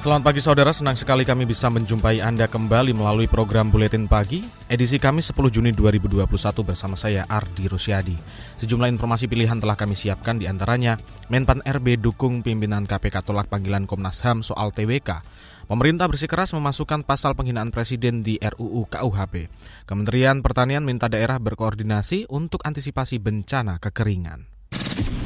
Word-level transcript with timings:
Selamat 0.00 0.32
pagi 0.32 0.40
saudara, 0.40 0.72
senang 0.72 0.96
sekali 0.96 1.28
kami 1.28 1.44
bisa 1.44 1.68
menjumpai 1.68 2.24
Anda 2.24 2.48
kembali 2.48 2.96
melalui 2.96 3.28
program 3.28 3.68
Buletin 3.68 4.08
Pagi, 4.08 4.40
edisi 4.64 4.96
kami 4.96 5.20
10 5.20 5.36
Juni 5.52 5.76
2021 5.76 6.24
bersama 6.64 6.96
saya 6.96 7.28
Ardi 7.28 7.68
Rusyadi. 7.68 8.16
Sejumlah 8.64 8.88
informasi 8.88 9.28
pilihan 9.28 9.60
telah 9.60 9.76
kami 9.76 9.92
siapkan 9.92 10.40
di 10.40 10.48
antaranya, 10.48 10.96
Menpan 11.28 11.60
RB 11.68 12.00
dukung 12.00 12.40
pimpinan 12.40 12.88
KPK 12.88 13.28
tolak 13.28 13.52
panggilan 13.52 13.84
Komnas 13.84 14.24
HAM 14.24 14.40
soal 14.40 14.72
TWK. 14.72 15.20
Pemerintah 15.68 16.08
bersikeras 16.08 16.56
memasukkan 16.56 17.04
pasal 17.04 17.36
penghinaan 17.36 17.68
presiden 17.68 18.24
di 18.24 18.40
RUU 18.40 18.88
KUHP. 18.88 19.52
Kementerian 19.84 20.40
Pertanian 20.40 20.80
minta 20.80 21.12
daerah 21.12 21.36
berkoordinasi 21.36 22.24
untuk 22.32 22.64
antisipasi 22.64 23.20
bencana 23.20 23.76
kekeringan. 23.76 24.48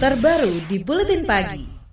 Terbaru 0.03 0.67
di 0.67 0.83
Buletin 0.83 1.23
Pagi. 1.23 1.84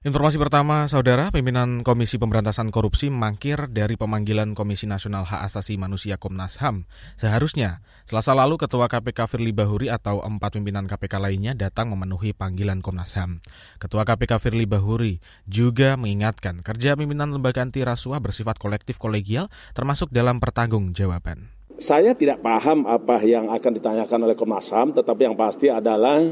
Informasi 0.00 0.40
pertama, 0.40 0.88
Saudara, 0.88 1.28
pimpinan 1.28 1.84
Komisi 1.84 2.16
Pemberantasan 2.16 2.72
Korupsi 2.72 3.12
mangkir 3.12 3.68
dari 3.68 4.00
pemanggilan 4.00 4.56
Komisi 4.56 4.88
Nasional 4.88 5.28
Hak 5.28 5.44
Asasi 5.44 5.76
Manusia 5.76 6.16
Komnas 6.16 6.56
HAM. 6.56 6.88
Seharusnya, 7.20 7.84
selasa 8.08 8.32
lalu 8.32 8.56
Ketua 8.56 8.88
KPK 8.88 9.28
Firly 9.28 9.52
Bahuri 9.52 9.92
atau 9.92 10.24
empat 10.24 10.56
pimpinan 10.56 10.88
KPK 10.88 11.20
lainnya 11.20 11.52
datang 11.52 11.92
memenuhi 11.92 12.32
panggilan 12.32 12.80
Komnas 12.80 13.12
HAM. 13.12 13.44
Ketua 13.76 14.08
KPK 14.08 14.40
Firly 14.40 14.64
Bahuri 14.64 15.20
juga 15.44 16.00
mengingatkan 16.00 16.64
kerja 16.64 16.96
pimpinan 16.96 17.36
lembaga 17.36 17.60
anti 17.60 17.84
rasuah 17.84 18.24
bersifat 18.24 18.56
kolektif 18.56 18.96
kolegial 18.96 19.52
termasuk 19.76 20.08
dalam 20.08 20.40
pertanggungjawaban. 20.40 21.52
Saya 21.76 22.16
tidak 22.16 22.40
paham 22.40 22.88
apa 22.88 23.20
yang 23.20 23.52
akan 23.52 23.72
ditanyakan 23.76 24.24
oleh 24.24 24.32
Komnas 24.32 24.72
HAM, 24.72 24.96
tetapi 24.96 25.28
yang 25.28 25.36
pasti 25.36 25.68
adalah 25.68 26.24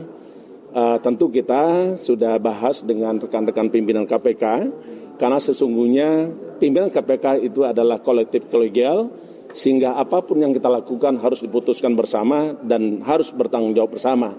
Uh, 0.69 1.01
tentu 1.01 1.33
kita 1.33 1.97
sudah 1.97 2.37
bahas 2.37 2.85
dengan 2.85 3.17
rekan-rekan 3.17 3.73
pimpinan 3.73 4.05
KPK 4.05 4.69
karena 5.17 5.41
sesungguhnya 5.41 6.29
pimpinan 6.61 6.93
KPK 6.93 7.41
itu 7.41 7.65
adalah 7.65 8.05
kolektif 8.05 8.53
kolegial 8.53 9.09
sehingga 9.57 9.97
apa 9.97 10.21
pun 10.21 10.45
yang 10.45 10.53
kita 10.53 10.69
lakukan 10.69 11.17
harus 11.25 11.41
diputuskan 11.41 11.97
bersama 11.97 12.53
dan 12.61 13.01
harus 13.01 13.33
bertanggung 13.33 13.73
jawab 13.73 13.97
bersama 13.97 14.37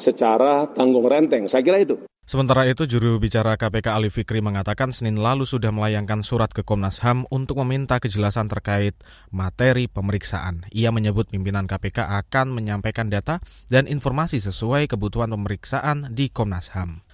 secara 0.00 0.64
tanggung 0.72 1.04
renteng. 1.04 1.44
Saya 1.44 1.60
kira 1.60 1.78
itu. 1.84 2.00
Sementara 2.26 2.66
itu, 2.66 2.90
juru 2.90 3.22
bicara 3.22 3.54
KPK 3.54 3.94
Ali 3.94 4.10
Fikri 4.10 4.42
mengatakan 4.42 4.90
Senin 4.90 5.14
lalu 5.14 5.46
sudah 5.46 5.70
melayangkan 5.70 6.26
surat 6.26 6.50
ke 6.50 6.66
Komnas 6.66 6.98
HAM 6.98 7.22
untuk 7.30 7.62
meminta 7.62 8.02
kejelasan 8.02 8.50
terkait 8.50 8.98
materi 9.30 9.86
pemeriksaan. 9.86 10.66
Ia 10.74 10.90
menyebut 10.90 11.30
pimpinan 11.30 11.70
KPK 11.70 12.02
akan 12.26 12.50
menyampaikan 12.50 13.06
data 13.06 13.38
dan 13.70 13.86
informasi 13.86 14.42
sesuai 14.42 14.90
kebutuhan 14.90 15.30
pemeriksaan 15.30 16.18
di 16.18 16.26
Komnas 16.26 16.74
HAM. 16.74 17.05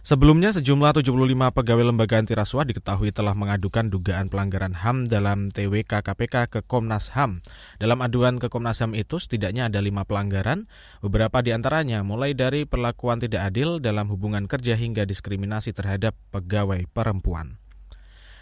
Sebelumnya 0.00 0.48
sejumlah 0.48 0.96
75 1.04 1.12
pegawai 1.52 1.92
lembaga 1.92 2.16
anti 2.16 2.32
rasuah 2.32 2.64
diketahui 2.64 3.12
telah 3.12 3.36
mengadukan 3.36 3.92
dugaan 3.92 4.32
pelanggaran 4.32 4.72
HAM 4.72 5.04
dalam 5.04 5.52
TWK 5.52 6.00
KPK 6.00 6.48
ke 6.48 6.60
Komnas 6.64 7.12
HAM. 7.12 7.44
Dalam 7.76 8.00
aduan 8.00 8.40
ke 8.40 8.48
Komnas 8.48 8.80
HAM 8.80 8.96
itu 8.96 9.20
setidaknya 9.20 9.68
ada 9.68 9.76
lima 9.84 10.08
pelanggaran, 10.08 10.64
beberapa 11.04 11.44
di 11.44 11.52
antaranya 11.52 12.00
mulai 12.00 12.32
dari 12.32 12.64
perlakuan 12.64 13.20
tidak 13.20 13.52
adil 13.52 13.76
dalam 13.76 14.08
hubungan 14.08 14.48
kerja 14.48 14.72
hingga 14.72 15.04
diskriminasi 15.04 15.76
terhadap 15.76 16.16
pegawai 16.32 16.80
perempuan. 16.96 17.59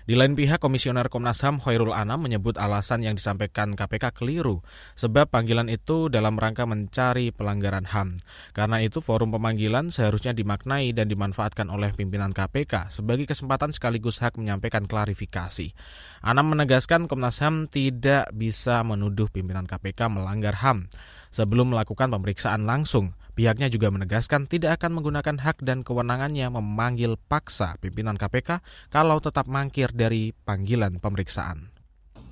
Di 0.08 0.16
lain 0.16 0.32
pihak, 0.32 0.64
Komisioner 0.64 1.12
Komnas 1.12 1.44
HAM 1.44 1.60
Hoirul 1.68 1.92
Anam 1.92 2.24
menyebut 2.24 2.56
alasan 2.56 3.04
yang 3.04 3.12
disampaikan 3.12 3.76
KPK 3.76 4.16
keliru, 4.16 4.64
sebab 4.96 5.28
panggilan 5.28 5.68
itu 5.68 6.08
dalam 6.08 6.40
rangka 6.40 6.64
mencari 6.64 7.28
pelanggaran 7.28 7.84
HAM. 7.84 8.16
Karena 8.56 8.80
itu, 8.80 9.04
forum 9.04 9.36
pemanggilan 9.36 9.92
seharusnya 9.92 10.32
dimaknai 10.32 10.96
dan 10.96 11.12
dimanfaatkan 11.12 11.68
oleh 11.68 11.92
pimpinan 11.92 12.32
KPK 12.32 12.88
sebagai 12.88 13.28
kesempatan 13.28 13.76
sekaligus 13.76 14.24
hak 14.24 14.40
menyampaikan 14.40 14.88
klarifikasi. 14.88 15.76
Anam 16.24 16.56
menegaskan 16.56 17.04
Komnas 17.04 17.44
HAM 17.44 17.68
tidak 17.68 18.32
bisa 18.32 18.80
menuduh 18.88 19.28
pimpinan 19.28 19.68
KPK 19.68 20.08
melanggar 20.08 20.56
HAM 20.56 20.88
sebelum 21.36 21.76
melakukan 21.76 22.08
pemeriksaan 22.08 22.64
langsung. 22.64 23.12
Pihaknya 23.38 23.70
juga 23.70 23.94
menegaskan 23.94 24.50
tidak 24.50 24.82
akan 24.82 24.98
menggunakan 24.98 25.38
hak 25.38 25.62
dan 25.62 25.86
kewenangannya 25.86 26.50
memanggil 26.50 27.14
paksa 27.14 27.78
pimpinan 27.78 28.18
KPK 28.18 28.58
kalau 28.90 29.22
tetap 29.22 29.46
mangkir 29.46 29.94
dari 29.94 30.34
panggilan 30.34 30.98
pemeriksaan 30.98 31.70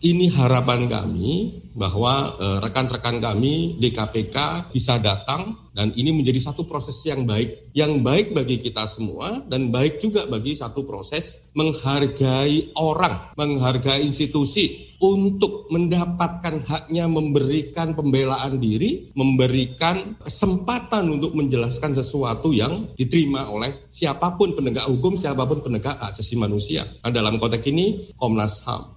ini 0.04 0.28
harapan 0.28 0.88
kami 0.90 1.62
bahwa 1.76 2.32
eh, 2.40 2.58
rekan-rekan 2.64 3.20
kami 3.20 3.76
di 3.76 3.92
KPK 3.92 4.68
bisa 4.72 4.96
datang 4.96 5.68
dan 5.76 5.92
ini 5.92 6.08
menjadi 6.16 6.48
satu 6.48 6.64
proses 6.64 6.96
yang 7.04 7.28
baik, 7.28 7.68
yang 7.76 8.00
baik 8.00 8.32
bagi 8.32 8.64
kita 8.64 8.88
semua 8.88 9.44
dan 9.44 9.68
baik 9.68 10.00
juga 10.00 10.24
bagi 10.24 10.56
satu 10.56 10.88
proses 10.88 11.52
menghargai 11.52 12.72
orang, 12.80 13.36
menghargai 13.36 14.00
institusi 14.08 14.96
untuk 14.96 15.68
mendapatkan 15.68 16.64
haknya 16.64 17.04
memberikan 17.04 17.92
pembelaan 17.92 18.56
diri, 18.56 19.12
memberikan 19.12 20.16
kesempatan 20.24 21.12
untuk 21.12 21.36
menjelaskan 21.36 21.92
sesuatu 21.92 22.56
yang 22.56 22.96
diterima 22.96 23.52
oleh 23.52 23.84
siapa 23.92 24.32
pun 24.40 24.56
penegak 24.56 24.88
hukum, 24.88 25.20
siapa 25.20 25.44
pun 25.44 25.60
penegak 25.60 26.00
asasi 26.00 26.40
manusia. 26.40 26.88
Nah, 27.04 27.12
dalam 27.12 27.36
konteks 27.36 27.68
ini 27.68 28.16
Komnas 28.16 28.64
HAM. 28.64 28.95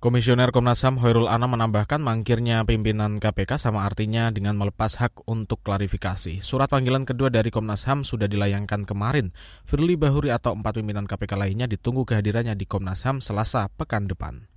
Komisioner 0.00 0.48
Komnas 0.48 0.80
HAM 0.80 0.96
Hoirul 1.04 1.28
Anam 1.28 1.52
menambahkan 1.52 2.00
mangkirnya 2.00 2.64
pimpinan 2.64 3.20
KPK 3.20 3.60
sama 3.60 3.84
artinya 3.84 4.32
dengan 4.32 4.56
melepas 4.56 4.96
hak 4.96 5.28
untuk 5.28 5.60
klarifikasi. 5.60 6.40
Surat 6.40 6.72
panggilan 6.72 7.04
kedua 7.04 7.28
dari 7.28 7.52
Komnas 7.52 7.84
HAM 7.84 8.08
sudah 8.08 8.24
dilayangkan 8.24 8.88
kemarin. 8.88 9.36
Firly 9.68 10.00
Bahuri 10.00 10.32
atau 10.32 10.56
empat 10.56 10.80
pimpinan 10.80 11.04
KPK 11.04 11.36
lainnya 11.36 11.68
ditunggu 11.68 12.08
kehadirannya 12.08 12.56
di 12.56 12.64
Komnas 12.64 13.04
HAM 13.04 13.20
selasa 13.20 13.68
pekan 13.76 14.08
depan. 14.08 14.49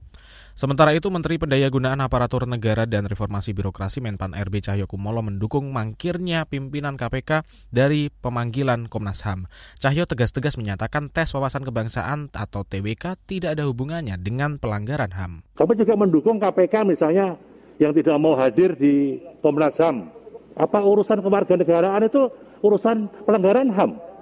Sementara 0.54 0.94
itu, 0.94 1.10
Menteri 1.10 1.42
Pendayagunaan 1.42 1.98
Aparatur 2.04 2.46
Negara 2.46 2.86
dan 2.86 3.10
Reformasi 3.10 3.58
Birokrasi 3.58 4.04
Menpan 4.06 4.38
RB 4.38 4.62
Cahyokumolo 4.62 5.26
mendukung 5.26 5.74
mangkirnya 5.74 6.46
pimpinan 6.46 6.94
KPK 6.94 7.42
dari 7.74 8.14
pemanggilan 8.22 8.86
Komnas 8.86 9.26
HAM. 9.26 9.50
Cahyo 9.82 10.06
tegas-tegas 10.06 10.56
menyatakan 10.62 11.10
tes 11.10 11.34
wawasan 11.34 11.66
kebangsaan 11.66 12.30
atau 12.34 12.62
TWK 12.62 13.18
tidak 13.26 13.58
ada 13.58 13.66
hubungannya 13.66 14.20
dengan 14.22 14.62
pelanggaran 14.62 15.10
HAM. 15.16 15.42
Kami 15.58 15.74
juga 15.74 15.94
mendukung 15.98 16.38
KPK 16.38 16.86
misalnya 16.86 17.34
yang 17.82 17.92
tidak 17.92 18.18
mau 18.22 18.38
hadir 18.38 18.78
di 18.78 19.18
Komnas 19.42 19.82
HAM. 19.82 20.10
Apa 20.54 20.86
urusan 20.86 21.26
kewarganegaraan 21.26 22.06
itu 22.06 22.30
urusan 22.62 23.10
pelanggaran 23.26 23.74
HAM? 23.74 24.14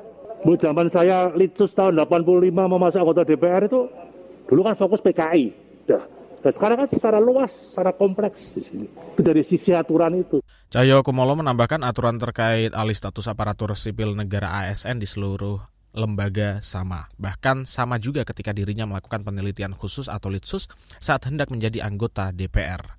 Bu 0.42 0.58
zaman 0.58 0.90
saya 0.90 1.30
Litsus 1.38 1.78
tahun 1.78 2.02
85 2.02 2.50
memasuk 2.50 2.98
anggota 2.98 3.22
DPR 3.22 3.70
itu 3.70 3.86
dulu 4.50 4.62
kan 4.66 4.74
fokus 4.74 5.04
PKI. 5.06 5.54
Dah, 5.91 6.03
dan 6.41 6.52
sekarang 6.56 6.78
kan 6.85 6.90
secara 6.90 7.19
luas, 7.19 7.52
secara 7.52 7.91
kompleks 7.91 8.56
di 8.57 8.62
sini. 8.63 8.88
Dari 9.19 9.44
sisi 9.44 9.75
aturan 9.75 10.24
itu. 10.24 10.40
Cahyo 10.72 11.03
Kumolo 11.03 11.38
menambahkan 11.38 11.84
aturan 11.84 12.16
terkait 12.18 12.72
alih 12.72 12.96
status 12.96 13.28
aparatur 13.28 13.75
sipil 13.75 14.16
negara 14.16 14.50
ASN 14.66 14.97
di 14.97 15.06
seluruh 15.06 15.59
lembaga 15.91 16.63
sama. 16.63 17.12
Bahkan 17.19 17.68
sama 17.68 18.00
juga 18.00 18.24
ketika 18.24 18.56
dirinya 18.56 18.88
melakukan 18.88 19.22
penelitian 19.22 19.75
khusus 19.75 20.07
atau 20.07 20.31
litsus 20.31 20.72
saat 20.97 21.28
hendak 21.28 21.52
menjadi 21.52 21.84
anggota 21.84 22.31
DPR. 22.31 22.97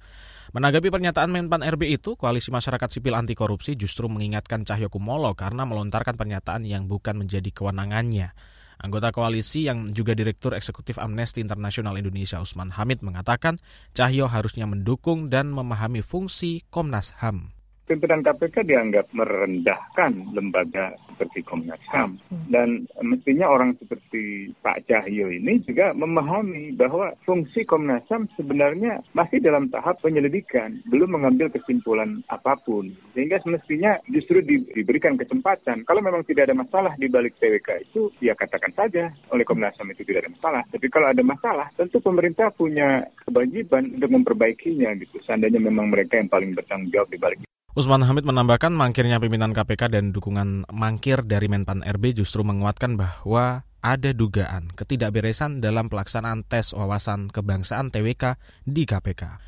Menanggapi 0.53 0.93
pernyataan 0.93 1.33
Menpan 1.33 1.65
RB 1.65 1.97
itu, 1.97 2.13
Koalisi 2.13 2.53
Masyarakat 2.53 2.93
Sipil 2.93 3.17
Anti 3.17 3.33
Korupsi 3.33 3.73
justru 3.73 4.05
mengingatkan 4.13 4.69
Cahyo 4.69 4.93
Kumolo 4.93 5.33
karena 5.33 5.65
melontarkan 5.65 6.13
pernyataan 6.13 6.69
yang 6.69 6.85
bukan 6.85 7.17
menjadi 7.17 7.49
kewenangannya. 7.49 8.37
Anggota 8.83 9.15
koalisi 9.15 9.71
yang 9.71 9.95
juga 9.95 10.19
Direktur 10.19 10.59
Eksekutif 10.59 10.99
Amnesty 10.99 11.39
Internasional 11.39 11.95
Indonesia 11.95 12.43
Usman 12.43 12.75
Hamid 12.75 13.07
mengatakan 13.07 13.63
Cahyo 13.95 14.27
harusnya 14.27 14.67
mendukung 14.67 15.31
dan 15.31 15.55
memahami 15.55 16.03
fungsi 16.03 16.67
Komnas 16.67 17.15
HAM 17.23 17.62
pimpinan 17.93 18.25
KPK 18.25 18.65
dianggap 18.65 19.07
merendahkan 19.13 20.13
lembaga 20.33 20.97
seperti 21.13 21.45
Komnas 21.45 21.83
HAM 21.93 22.17
hmm. 22.33 22.49
dan 22.49 22.89
mestinya 23.05 23.53
orang 23.53 23.77
seperti 23.77 24.51
Pak 24.65 24.89
Cahyo 24.89 25.29
ini 25.29 25.61
juga 25.69 25.93
memahami 25.93 26.73
bahwa 26.73 27.13
fungsi 27.29 27.69
Komnas 27.69 28.09
HAM 28.09 28.33
sebenarnya 28.35 29.05
masih 29.13 29.39
dalam 29.45 29.69
tahap 29.69 30.01
penyelidikan, 30.01 30.81
belum 30.89 31.15
mengambil 31.19 31.53
kesimpulan 31.53 32.25
apa 32.33 32.57
pun. 32.65 32.91
Sehingga 33.13 33.39
semestinya 33.45 34.01
justru 34.09 34.41
di, 34.41 34.65
diberikan 34.73 35.21
kesempatan. 35.21 35.85
Kalau 35.85 36.01
memang 36.01 36.25
tidak 36.25 36.49
ada 36.51 36.57
masalah 36.57 36.93
di 36.97 37.07
balik 37.07 37.37
TWK 37.39 37.69
itu, 37.91 38.09
ya 38.25 38.33
katakan 38.33 38.73
saja 38.73 39.13
oleh 39.31 39.45
Komnas 39.45 39.77
HAM 39.77 39.93
itu 39.93 40.07
tidak 40.09 40.27
ada 40.27 40.33
masalah. 40.35 40.63
Tapi 40.73 40.87
kalau 40.89 41.07
ada 41.11 41.23
masalah, 41.23 41.67
tentu 41.77 42.01
pemerintah 42.01 42.49
punya 42.55 43.05
kewajiban 43.29 43.93
untuk 43.99 44.11
memperbaikinya 44.11 44.97
gitu. 44.99 45.21
Seandainya 45.25 45.61
memang 45.61 45.93
mereka 45.93 46.19
yang 46.19 46.31
paling 46.31 46.57
bertanggung 46.57 46.91
jawab 46.91 47.11
di 47.11 47.19
balik 47.21 47.39
Usman 47.73 48.05
Hamid 48.05 48.29
menambahkan 48.29 48.69
mangkirnya 48.69 49.17
pimpinan 49.17 49.57
KPK 49.57 49.89
dan 49.97 50.13
dukungan 50.13 50.69
mangkir 50.69 51.25
dari 51.25 51.49
Menpan 51.49 51.81
RB 51.81 52.21
justru 52.21 52.45
menguatkan 52.45 53.01
bahwa 53.01 53.65
ada 53.81 54.13
dugaan 54.13 54.69
ketidakberesan 54.77 55.65
dalam 55.65 55.89
pelaksanaan 55.89 56.45
tes 56.45 56.77
wawasan 56.77 57.33
kebangsaan 57.33 57.89
TWK 57.89 58.37
di 58.69 58.85
KPK. 58.85 59.41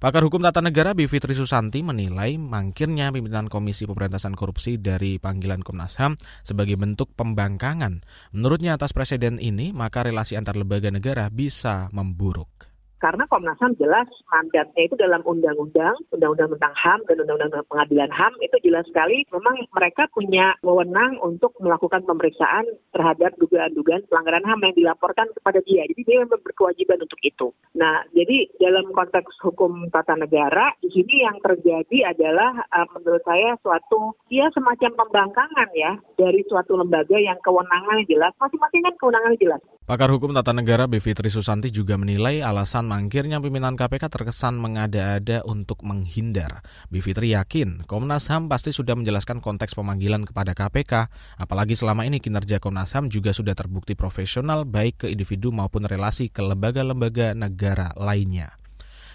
Pakar 0.00 0.24
Hukum 0.24 0.40
Tata 0.40 0.64
Negara 0.64 0.96
Bivitri 0.96 1.36
Susanti 1.36 1.84
menilai 1.84 2.40
mangkirnya 2.40 3.12
pimpinan 3.12 3.52
Komisi 3.52 3.84
Pemberantasan 3.84 4.32
Korupsi 4.32 4.80
dari 4.80 5.20
panggilan 5.20 5.60
Komnas 5.60 6.00
HAM 6.00 6.16
sebagai 6.48 6.80
bentuk 6.80 7.12
pembangkangan. 7.12 8.00
Menurutnya 8.32 8.80
atas 8.80 8.96
presiden 8.96 9.36
ini, 9.36 9.76
maka 9.76 10.00
relasi 10.00 10.32
antar 10.40 10.56
lembaga 10.56 10.88
negara 10.88 11.28
bisa 11.28 11.92
memburuk. 11.92 12.65
Karena 12.96 13.28
Komnas 13.28 13.60
HAM 13.60 13.76
jelas 13.76 14.08
mandatnya 14.32 14.82
itu 14.88 14.96
dalam 14.96 15.20
undang-undang, 15.28 15.96
undang-undang 16.08 16.56
tentang 16.56 16.74
HAM 16.74 17.00
dan 17.04 17.16
undang-undang 17.20 17.68
pengadilan 17.68 18.08
HAM 18.08 18.32
itu 18.40 18.56
jelas 18.64 18.88
sekali 18.88 19.28
memang 19.28 19.68
mereka 19.76 20.08
punya 20.16 20.56
wewenang 20.64 21.20
untuk 21.20 21.52
melakukan 21.60 22.08
pemeriksaan 22.08 22.64
terhadap 22.96 23.36
dugaan-dugaan 23.36 24.08
pelanggaran 24.08 24.48
HAM 24.48 24.60
yang 24.64 24.74
dilaporkan 24.76 25.28
kepada 25.36 25.60
dia. 25.68 25.84
Jadi 25.84 26.02
dia 26.08 26.16
memang 26.24 26.40
berkewajiban 26.40 27.04
untuk 27.04 27.20
itu. 27.20 27.52
Nah, 27.76 28.00
jadi 28.16 28.48
dalam 28.56 28.88
konteks 28.96 29.44
hukum 29.44 29.92
tata 29.92 30.16
negara, 30.16 30.72
di 30.80 30.88
sini 30.88 31.28
yang 31.28 31.36
terjadi 31.44 32.16
adalah 32.16 32.64
uh, 32.72 32.88
menurut 32.96 33.20
saya 33.28 33.60
suatu 33.60 34.16
ya 34.32 34.48
semacam 34.56 35.04
pembangkangan 35.04 35.68
ya 35.76 36.00
dari 36.16 36.40
suatu 36.48 36.80
lembaga 36.80 37.20
yang 37.20 37.36
kewenangannya 37.44 38.08
jelas, 38.08 38.32
masing-masing 38.40 38.80
kan 38.80 38.94
kewenangannya 38.96 39.36
jelas. 39.36 39.60
Pakar 39.86 40.10
Hukum 40.10 40.34
Tata 40.34 40.50
Negara 40.50 40.90
Bivitri 40.90 41.30
Susanti 41.30 41.70
juga 41.70 41.94
menilai 41.94 42.42
alasan 42.42 42.85
mangkirnya 42.86 43.42
pimpinan 43.42 43.74
KPK 43.74 44.06
terkesan 44.06 44.56
mengada-ada 44.56 45.42
untuk 45.42 45.82
menghindar. 45.82 46.62
Bivitri 46.88 47.34
yakin 47.34 47.82
Komnas 47.84 48.30
HAM 48.30 48.46
pasti 48.46 48.70
sudah 48.70 48.94
menjelaskan 48.94 49.42
konteks 49.42 49.74
pemanggilan 49.74 50.22
kepada 50.22 50.54
KPK, 50.54 51.10
apalagi 51.36 51.74
selama 51.74 52.06
ini 52.06 52.22
kinerja 52.22 52.62
Komnas 52.62 52.94
HAM 52.94 53.10
juga 53.10 53.34
sudah 53.34 53.58
terbukti 53.58 53.98
profesional 53.98 54.62
baik 54.62 55.04
ke 55.04 55.06
individu 55.10 55.50
maupun 55.50 55.84
relasi 55.84 56.30
ke 56.30 56.40
lembaga-lembaga 56.40 57.34
negara 57.34 57.90
lainnya. 57.98 58.54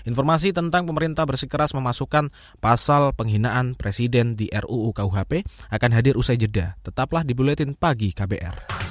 Informasi 0.03 0.51
tentang 0.51 0.89
pemerintah 0.89 1.23
bersikeras 1.29 1.77
memasukkan 1.77 2.33
pasal 2.57 3.13
penghinaan 3.13 3.77
presiden 3.77 4.33
di 4.33 4.49
RUU 4.49 4.91
KUHP 4.97 5.45
akan 5.69 5.91
hadir 5.93 6.17
usai 6.17 6.41
jeda. 6.41 6.75
Tetaplah 6.81 7.21
di 7.21 7.37
Buletin 7.37 7.77
Pagi 7.77 8.09
KBR. 8.11 8.90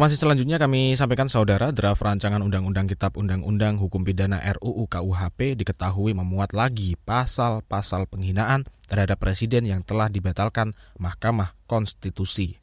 Informasi 0.00 0.16
selanjutnya 0.16 0.56
kami 0.56 0.96
sampaikan 0.96 1.28
saudara, 1.28 1.76
draft 1.76 2.00
rancangan 2.00 2.40
Undang-Undang 2.40 2.88
Kitab 2.88 3.20
Undang-Undang 3.20 3.76
Hukum 3.76 4.00
Pidana 4.00 4.40
RUU 4.56 4.88
KUHP 4.88 5.60
diketahui 5.60 6.16
memuat 6.16 6.56
lagi 6.56 6.96
pasal-pasal 7.04 8.08
penghinaan 8.08 8.64
terhadap 8.88 9.20
presiden 9.20 9.68
yang 9.68 9.84
telah 9.84 10.08
dibatalkan 10.08 10.72
Mahkamah 10.96 11.52
Konstitusi. 11.68 12.56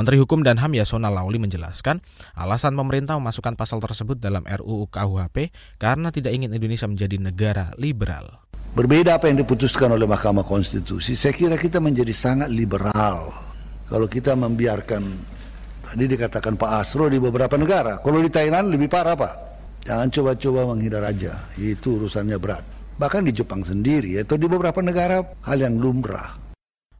Menteri 0.00 0.16
Hukum 0.16 0.40
dan 0.40 0.56
HAM 0.56 0.80
Yasona 0.80 1.12
Lauli 1.12 1.36
menjelaskan, 1.36 2.00
alasan 2.32 2.72
pemerintah 2.72 3.20
memasukkan 3.20 3.52
pasal 3.52 3.84
tersebut 3.84 4.16
dalam 4.16 4.48
RUU 4.48 4.88
KUHP 4.88 5.52
karena 5.76 6.08
tidak 6.08 6.32
ingin 6.40 6.56
Indonesia 6.56 6.88
menjadi 6.88 7.20
negara 7.20 7.76
liberal. 7.76 8.48
Berbeda 8.72 9.20
apa 9.20 9.28
yang 9.28 9.44
diputuskan 9.44 9.92
oleh 9.92 10.08
Mahkamah 10.08 10.40
Konstitusi, 10.40 11.12
saya 11.12 11.36
kira 11.36 11.60
kita 11.60 11.84
menjadi 11.84 12.16
sangat 12.16 12.48
liberal 12.48 13.28
kalau 13.92 14.08
kita 14.08 14.32
membiarkan 14.32 15.36
Tadi 15.84 16.04
dikatakan 16.04 16.58
Pak 16.58 16.70
Asro 16.80 17.06
di 17.06 17.20
beberapa 17.20 17.54
negara. 17.54 18.00
Kalau 18.00 18.18
di 18.20 18.30
Thailand 18.32 18.72
lebih 18.72 18.88
parah 18.90 19.14
Pak. 19.14 19.34
Jangan 19.84 20.08
coba-coba 20.12 20.60
menghindar 20.74 21.04
aja. 21.06 21.38
Itu 21.56 22.02
urusannya 22.02 22.36
berat. 22.36 22.64
Bahkan 22.98 23.22
di 23.24 23.32
Jepang 23.32 23.62
sendiri 23.62 24.18
atau 24.18 24.34
di 24.34 24.50
beberapa 24.50 24.82
negara 24.82 25.22
hal 25.46 25.58
yang 25.62 25.78
lumrah. 25.78 26.47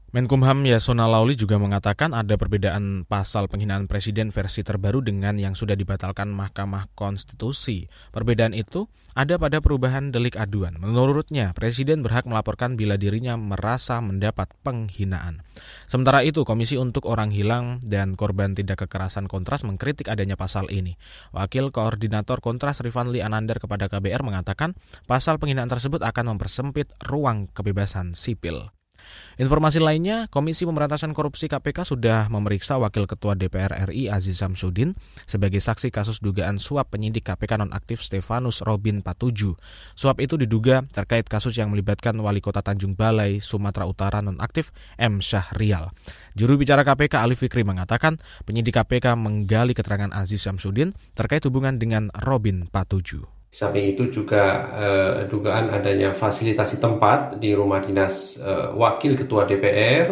Menkumham 0.09 0.65
Yasona 0.65 1.05
Lauli 1.05 1.37
juga 1.37 1.61
mengatakan 1.61 2.17
ada 2.17 2.33
perbedaan 2.41 3.05
pasal 3.05 3.45
penghinaan 3.45 3.85
presiden 3.93 4.33
versi 4.33 4.65
terbaru 4.65 5.05
dengan 5.05 5.37
yang 5.37 5.53
sudah 5.53 5.77
dibatalkan 5.77 6.33
Mahkamah 6.33 6.89
Konstitusi. 6.97 7.93
Perbedaan 8.09 8.57
itu 8.57 8.89
ada 9.13 9.37
pada 9.37 9.61
perubahan 9.61 10.09
delik 10.09 10.41
aduan. 10.41 10.81
Menurutnya, 10.81 11.53
presiden 11.53 12.01
berhak 12.01 12.25
melaporkan 12.25 12.81
bila 12.81 12.97
dirinya 12.97 13.37
merasa 13.37 14.01
mendapat 14.01 14.49
penghinaan. 14.65 15.45
Sementara 15.85 16.25
itu, 16.25 16.41
Komisi 16.41 16.81
untuk 16.81 17.05
Orang 17.05 17.29
Hilang 17.29 17.77
dan 17.85 18.17
Korban 18.17 18.57
Tidak 18.57 18.81
Kekerasan 18.81 19.29
Kontras 19.29 19.61
mengkritik 19.61 20.09
adanya 20.09 20.41
pasal 20.41 20.73
ini. 20.73 20.97
Wakil 21.37 21.69
Koordinator 21.69 22.41
Kontras 22.41 22.81
Rifanli 22.81 23.21
Anandar 23.21 23.61
kepada 23.61 23.93
KBR 23.93 24.25
mengatakan 24.25 24.73
pasal 25.05 25.37
penghinaan 25.37 25.69
tersebut 25.69 26.01
akan 26.01 26.33
mempersempit 26.33 26.97
ruang 27.05 27.53
kebebasan 27.53 28.17
sipil. 28.17 28.73
Informasi 29.39 29.79
lainnya, 29.79 30.27
Komisi 30.27 30.67
Pemberantasan 30.67 31.15
Korupsi 31.15 31.47
KPK 31.47 31.87
sudah 31.87 32.27
memeriksa 32.27 32.75
Wakil 32.75 33.07
Ketua 33.07 33.39
DPR 33.39 33.87
RI 33.87 34.11
Aziz 34.11 34.43
Samsudin 34.43 34.99
sebagai 35.31 35.63
saksi 35.63 35.95
kasus 35.95 36.19
dugaan 36.19 36.59
suap 36.59 36.91
penyidik 36.91 37.31
KPK 37.31 37.63
nonaktif 37.63 38.03
Stefanus 38.03 38.67
Robin 38.67 38.99
Patuju. 38.99 39.55
Suap 39.95 40.19
itu 40.19 40.35
diduga 40.35 40.83
terkait 40.91 41.31
kasus 41.31 41.55
yang 41.55 41.71
melibatkan 41.71 42.19
Wali 42.19 42.43
Kota 42.43 42.67
Tanjung 42.67 42.99
Balai, 42.99 43.39
Sumatera 43.39 43.87
Utara 43.87 44.19
nonaktif 44.19 44.75
M. 44.99 45.23
Syahrial. 45.23 45.95
Juru 46.35 46.59
bicara 46.59 46.83
KPK 46.83 47.23
Ali 47.23 47.39
Fikri 47.39 47.63
mengatakan 47.63 48.19
penyidik 48.43 48.75
KPK 48.75 49.15
menggali 49.15 49.71
keterangan 49.71 50.11
Aziz 50.11 50.43
Samsudin 50.43 50.91
terkait 51.15 51.47
hubungan 51.47 51.79
dengan 51.79 52.11
Robin 52.27 52.67
Patuju. 52.67 53.38
Samping 53.49 53.97
itu 53.97 54.13
juga 54.13 54.69
eh, 54.77 55.17
dugaan 55.25 55.73
adanya 55.73 56.13
fasilitasi 56.13 56.77
tempat 56.85 57.41
di 57.41 57.57
rumah 57.57 57.81
dinas 57.81 58.37
eh, 58.37 58.69
wakil 58.77 59.17
ketua 59.17 59.49
DPR 59.49 60.07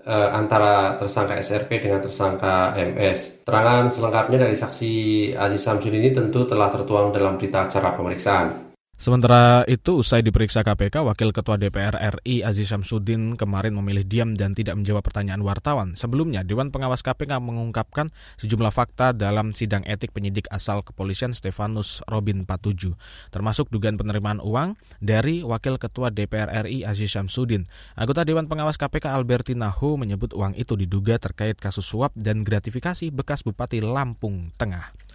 eh, 0.00 0.28
antara 0.32 0.96
tersangka 0.96 1.36
SRP 1.44 1.84
dengan 1.84 2.00
tersangka 2.00 2.72
MS. 2.72 3.44
Terangan 3.44 3.92
selengkapnya 3.92 4.48
dari 4.48 4.56
saksi 4.56 4.92
Aziz 5.36 5.60
Samsudin 5.60 6.00
ini 6.00 6.10
tentu 6.16 6.48
telah 6.48 6.72
tertuang 6.72 7.12
dalam 7.12 7.36
berita 7.36 7.68
acara 7.68 7.92
pemeriksaan. 7.92 8.69
Sementara 9.00 9.64
itu, 9.64 10.04
usai 10.04 10.20
diperiksa 10.20 10.60
KPK, 10.60 11.00
Wakil 11.00 11.32
Ketua 11.32 11.56
DPR 11.56 12.20
RI 12.20 12.44
Aziz 12.44 12.68
Syamsuddin 12.68 13.32
kemarin 13.32 13.72
memilih 13.72 14.04
diam 14.04 14.36
dan 14.36 14.52
tidak 14.52 14.76
menjawab 14.76 15.00
pertanyaan 15.00 15.40
wartawan. 15.40 15.96
Sebelumnya, 15.96 16.44
Dewan 16.44 16.68
Pengawas 16.68 17.00
KPK 17.00 17.40
mengungkapkan 17.40 18.12
sejumlah 18.36 18.68
fakta 18.68 19.16
dalam 19.16 19.56
sidang 19.56 19.88
etik 19.88 20.12
penyidik 20.12 20.52
asal 20.52 20.84
kepolisian 20.84 21.32
Stefanus 21.32 22.04
Robin 22.12 22.44
Patuju, 22.44 22.92
termasuk 23.32 23.72
dugaan 23.72 23.96
penerimaan 23.96 24.36
uang 24.36 24.76
dari 25.00 25.40
Wakil 25.48 25.80
Ketua 25.80 26.12
DPR 26.12 26.68
RI 26.68 26.84
Aziz 26.84 27.16
Syamsuddin. 27.16 27.64
Anggota 27.96 28.28
Dewan 28.28 28.52
Pengawas 28.52 28.76
KPK 28.76 29.16
Alberti 29.16 29.56
Nahu 29.56 29.96
menyebut 29.96 30.36
uang 30.36 30.52
itu 30.60 30.76
diduga 30.76 31.16
terkait 31.16 31.56
kasus 31.56 31.88
suap 31.88 32.12
dan 32.20 32.44
gratifikasi 32.44 33.08
bekas 33.08 33.48
Bupati 33.48 33.80
Lampung 33.80 34.52
Tengah. 34.60 35.09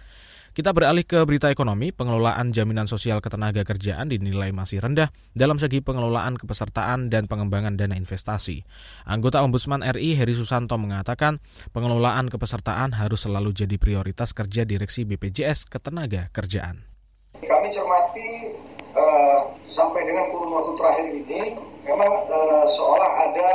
Kita 0.56 0.72
beralih 0.72 1.04
ke 1.04 1.20
berita 1.28 1.52
ekonomi, 1.52 1.92
pengelolaan 1.92 2.48
jaminan 2.48 2.88
sosial 2.88 3.20
ketenaga 3.20 3.60
kerjaan 3.60 4.08
dinilai 4.08 4.56
masih 4.56 4.80
rendah 4.80 5.12
dalam 5.36 5.60
segi 5.60 5.84
pengelolaan 5.84 6.40
kepesertaan 6.40 7.12
dan 7.12 7.28
pengembangan 7.28 7.76
dana 7.76 7.92
investasi. 7.92 8.64
Anggota 9.04 9.44
Ombudsman 9.44 9.84
RI 9.84 10.16
Heri 10.16 10.32
Susanto 10.32 10.80
mengatakan 10.80 11.44
pengelolaan 11.76 12.32
kepesertaan 12.32 12.96
harus 12.96 13.28
selalu 13.28 13.52
jadi 13.52 13.76
prioritas 13.76 14.32
kerja 14.32 14.64
Direksi 14.64 15.04
BPJS 15.04 15.68
Ketenaga 15.68 16.32
Kerjaan. 16.32 16.88
Kami 17.36 17.68
cermati 17.68 18.56
uh, 18.96 19.52
sampai 19.68 20.08
dengan 20.08 20.32
kurun 20.32 20.56
waktu 20.56 20.72
terakhir 20.72 21.06
ini 21.20 21.42
memang 21.84 22.12
uh, 22.32 22.64
seolah 22.64 23.10
ada 23.28 23.52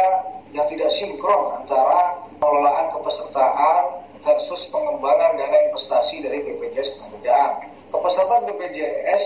yang 0.53 0.69
tidak 0.69 0.93
sinkron 0.93 1.65
antara 1.65 2.29
pengelolaan 2.41 2.89
kepesertaan 2.89 4.01
versus 4.17 4.73
pengembangan 4.73 5.37
dana 5.37 5.57
investasi 5.69 6.25
dari 6.25 6.41
BPJS 6.41 7.05
Tenaga 7.05 7.69
Kepesertaan 7.93 8.49
BPJS 8.49 9.25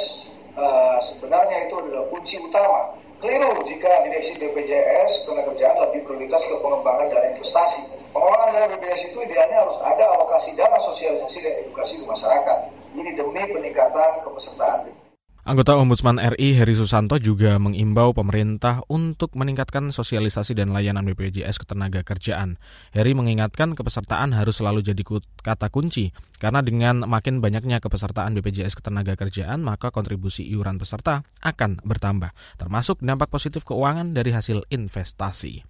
uh, 0.57 0.97
sebenarnya 0.99 1.69
itu 1.69 1.77
adalah 1.79 2.09
kunci 2.09 2.41
utama. 2.41 2.97
Keliru 3.21 3.63
jika 3.63 4.03
direksi 4.03 4.41
BPJS 4.41 5.23
Ketenagakerjaan 5.23 5.75
lebih 5.87 6.03
prioritas 6.03 6.43
ke 6.43 6.59
pengembangan 6.59 7.07
dana 7.13 7.27
investasi. 7.37 7.95
Pengelolaan 8.11 8.51
dana 8.51 8.67
BPJS 8.75 9.15
itu 9.15 9.17
idealnya 9.23 9.63
harus 9.63 9.77
ada 9.85 10.03
alokasi 10.19 10.57
dana 10.59 10.75
sosialisasi 10.81 11.37
dan 11.45 11.53
edukasi 11.63 12.03
ke 12.03 12.05
masyarakat. 12.09 12.57
Ini 12.97 13.11
demi 13.15 13.43
peningkatan 13.53 14.25
kepesertaan 14.27 15.04
Anggota 15.45 15.77
Ombudsman 15.77 16.17
RI 16.17 16.57
Heri 16.57 16.73
Susanto 16.73 17.21
juga 17.21 17.61
mengimbau 17.61 18.17
pemerintah 18.17 18.81
untuk 18.89 19.37
meningkatkan 19.37 19.93
sosialisasi 19.93 20.57
dan 20.57 20.73
layanan 20.73 21.05
BPJS 21.05 21.61
ketenaga 21.61 22.01
kerjaan. 22.01 22.57
Heri 22.89 23.13
mengingatkan 23.13 23.77
kepesertaan 23.77 24.33
harus 24.33 24.57
selalu 24.57 24.81
jadi 24.81 25.05
kata 25.45 25.69
kunci, 25.69 26.09
karena 26.41 26.65
dengan 26.65 27.05
makin 27.05 27.45
banyaknya 27.45 27.77
kepesertaan 27.77 28.33
BPJS 28.33 28.73
ketenaga 28.73 29.13
kerjaan, 29.13 29.61
maka 29.61 29.93
kontribusi 29.93 30.41
iuran 30.49 30.81
peserta 30.81 31.21
akan 31.45 31.77
bertambah, 31.85 32.33
termasuk 32.57 33.05
dampak 33.05 33.29
positif 33.29 33.61
keuangan 33.69 34.17
dari 34.17 34.33
hasil 34.33 34.65
investasi. 34.73 35.61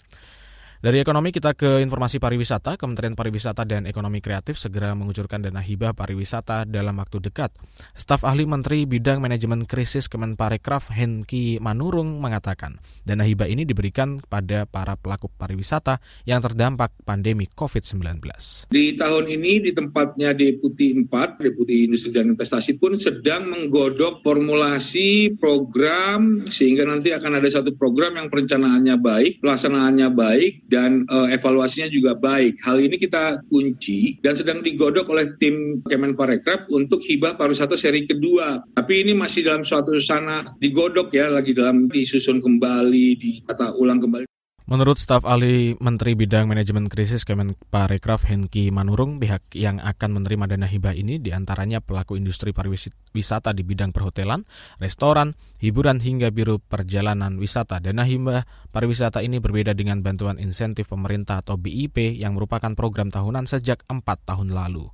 Dari 0.85 1.01
ekonomi 1.01 1.33
kita 1.33 1.57
ke 1.57 1.81
informasi 1.81 2.21
pariwisata. 2.21 2.77
Kementerian 2.77 3.17
Pariwisata 3.17 3.65
dan 3.65 3.89
Ekonomi 3.89 4.21
Kreatif 4.21 4.61
segera 4.61 4.93
mengucurkan 4.93 5.41
dana 5.41 5.57
hibah 5.57 5.97
pariwisata 5.97 6.69
dalam 6.69 7.01
waktu 7.01 7.25
dekat. 7.25 7.49
Staf 7.97 8.21
ahli 8.21 8.45
Menteri 8.45 8.85
Bidang 8.85 9.17
Manajemen 9.17 9.65
Krisis 9.65 10.05
Kemenparekraf 10.05 10.93
Henki 10.93 11.57
Manurung 11.57 12.21
mengatakan, 12.21 12.77
dana 13.01 13.25
hibah 13.25 13.49
ini 13.49 13.65
diberikan 13.65 14.21
pada 14.29 14.69
para 14.69 14.93
pelaku 14.93 15.25
pariwisata 15.25 15.97
yang 16.29 16.37
terdampak 16.45 16.93
pandemi 17.01 17.49
COVID-19. 17.49 18.21
Di 18.69 18.93
tahun 18.93 19.25
ini 19.25 19.65
di 19.65 19.73
tempatnya 19.73 20.37
Deputi 20.37 20.93
4, 20.93 21.09
Deputi 21.41 21.89
Industri 21.89 22.13
dan 22.13 22.29
Investasi 22.29 22.77
pun 22.77 22.93
sedang 22.93 23.49
menggodok 23.49 24.21
formulasi 24.21 25.33
program 25.41 26.45
sehingga 26.45 26.85
nanti 26.85 27.09
akan 27.09 27.41
ada 27.41 27.49
satu 27.49 27.73
program 27.73 28.21
yang 28.21 28.29
perencanaannya 28.29 28.95
baik, 29.01 29.41
pelaksanaannya 29.41 30.13
baik, 30.13 30.74
dan 30.75 31.07
uh, 31.07 31.31
evaluasinya 31.31 31.87
juga 31.87 32.11
baik. 32.19 32.59
Hal 32.59 32.83
ini 32.83 32.99
kita 32.99 33.39
kunci 33.47 34.19
dan 34.19 34.35
sedang 34.35 34.59
digodok 34.59 35.07
oleh 35.07 35.31
tim 35.39 35.79
Kemenparekraf 35.87 36.67
untuk 36.67 36.99
hibah 37.07 37.39
pariwisata 37.39 37.79
seri 37.79 38.03
kedua. 38.03 38.59
Tapi 38.75 39.07
ini 39.07 39.15
masih 39.15 39.47
dalam 39.47 39.63
suatu 39.63 39.95
sana 40.03 40.51
digodok 40.59 41.15
ya, 41.15 41.31
lagi 41.31 41.55
dalam 41.55 41.87
disusun 41.87 42.43
kembali, 42.43 43.07
ditata 43.15 43.71
ulang 43.79 44.03
kembali. 44.03 44.34
Menurut 44.65 44.97
staf 44.97 45.29
ahli 45.29 45.77
Menteri 45.77 46.17
Bidang 46.17 46.49
Manajemen 46.49 46.89
Krisis 46.89 47.21
Kemenparekraf 47.21 48.25
Henki 48.25 48.73
Manurung, 48.73 49.21
pihak 49.21 49.53
yang 49.53 49.77
akan 49.77 50.17
menerima 50.17 50.57
dana 50.57 50.65
hibah 50.65 50.97
ini 50.97 51.21
di 51.21 51.29
antaranya 51.29 51.85
pelaku 51.85 52.17
industri 52.17 52.49
pariwisata 52.49 53.53
di 53.53 53.61
bidang 53.61 53.93
perhotelan, 53.93 54.41
restoran, 54.81 55.37
hiburan 55.61 56.01
hingga 56.01 56.33
biru 56.33 56.57
perjalanan 56.57 57.37
wisata. 57.37 57.77
Dana 57.77 58.09
hibah 58.09 58.49
pariwisata 58.73 59.21
ini 59.21 59.37
berbeda 59.37 59.77
dengan 59.77 60.01
bantuan 60.01 60.41
insentif 60.41 60.89
pemerintah 60.89 61.45
atau 61.45 61.61
BIP 61.61 62.17
yang 62.17 62.33
merupakan 62.33 62.73
program 62.73 63.13
tahunan 63.13 63.45
sejak 63.45 63.85
empat 63.85 64.25
tahun 64.25 64.49
lalu. 64.49 64.89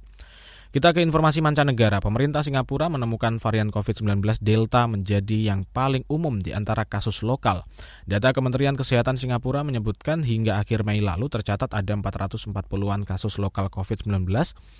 Kita 0.72 0.96
ke 0.96 1.04
informasi 1.04 1.44
mancanegara. 1.44 2.00
Pemerintah 2.00 2.48
Singapura 2.48 2.88
menemukan 2.88 3.44
varian 3.44 3.68
COVID-19 3.75 4.40
Delta 4.40 4.88
menjadi 4.88 5.51
yang 5.51 5.68
paling 5.68 6.08
umum 6.08 6.40
di 6.40 6.56
antara 6.56 6.88
kasus 6.88 7.28
lokal. 7.28 7.68
Data 8.08 8.32
Kementerian 8.32 8.80
Kesehatan 8.80 9.20
Singapura 9.20 9.68
menyebutkan 9.68 10.24
hingga 10.24 10.63
akhir 10.63 10.88
Mei 10.88 11.04
lalu 11.04 11.28
tercatat 11.28 11.75
ada 11.75 11.92
440-an 11.92 13.04
kasus 13.04 13.36
lokal 13.36 13.68
COVID-19 13.68 14.32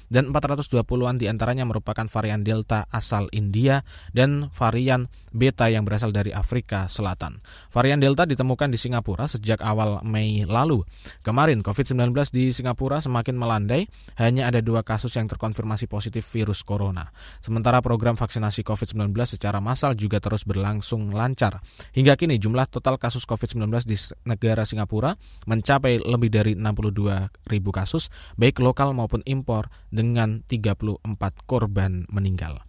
dan 0.07 0.31
420-an 0.31 1.19
di 1.19 1.27
antaranya 1.27 1.67
merupakan 1.67 2.07
varian 2.07 2.48
Delta 2.48 2.88
asal 2.88 3.27
India 3.36 3.83
dan 4.15 4.48
varian 4.55 5.12
Beta 5.36 5.67
yang 5.67 5.83
berasal 5.83 6.15
dari 6.15 6.31
Afrika 6.31 6.88
Selatan. 6.88 7.43
Varian 7.75 8.00
Delta 8.00 8.24
ditemukan 8.24 8.71
di 8.71 8.79
Singapura 8.79 9.27
sejak 9.27 9.60
awal 9.60 10.00
Mei 10.07 10.48
lalu. 10.48 10.88
Kemarin 11.19 11.60
COVID-19 11.60 12.15
di 12.31 12.55
Singapura 12.55 13.03
semakin 13.03 13.36
melandai, 13.36 13.91
hanya 14.15 14.48
ada 14.48 14.63
dua 14.63 14.88
kasus 14.88 15.12
yang 15.19 15.27
terkonfirmasi 15.27 15.80
positif 15.85 16.25
virus 16.33 16.65
corona. 16.65 17.13
Sementara 17.39 17.79
program 17.79 18.17
vaksinasi 18.17 18.65
COVID-19 18.65 19.13
secara 19.38 19.61
massal 19.61 19.93
juga 19.93 20.17
terus 20.17 20.43
berlangsung 20.43 21.13
lancar. 21.13 21.61
Hingga 21.93 22.17
kini 22.17 22.41
jumlah 22.41 22.65
total 22.67 22.97
kasus 22.97 23.23
COVID-19 23.29 23.69
di 23.85 23.97
negara 24.25 24.65
Singapura 24.65 25.13
mencapai 25.45 26.01
lebih 26.01 26.33
dari 26.33 26.53
62 26.57 27.29
ribu 27.47 27.69
kasus, 27.69 28.09
baik 28.38 28.59
lokal 28.59 28.97
maupun 28.97 29.21
impor, 29.29 29.69
dengan 29.91 30.41
34 30.47 31.03
korban 31.45 32.07
meninggal. 32.09 32.63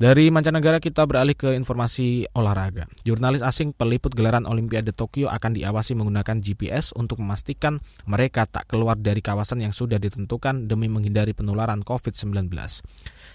Dari 0.00 0.32
mancanegara 0.32 0.80
kita 0.80 1.04
beralih 1.04 1.36
ke 1.36 1.52
informasi 1.52 2.24
olahraga. 2.32 2.88
Jurnalis 3.04 3.44
asing 3.44 3.76
peliput 3.76 4.16
gelaran 4.16 4.48
Olimpiade 4.48 4.88
Tokyo 4.88 5.28
akan 5.28 5.52
diawasi 5.52 5.92
menggunakan 5.92 6.40
GPS 6.40 6.96
untuk 6.96 7.20
memastikan 7.20 7.76
mereka 8.08 8.48
tak 8.48 8.72
keluar 8.72 8.96
dari 8.96 9.20
kawasan 9.20 9.60
yang 9.60 9.76
sudah 9.76 10.00
ditentukan 10.00 10.64
demi 10.64 10.88
menghindari 10.88 11.36
penularan 11.36 11.84
COVID-19. 11.84 12.48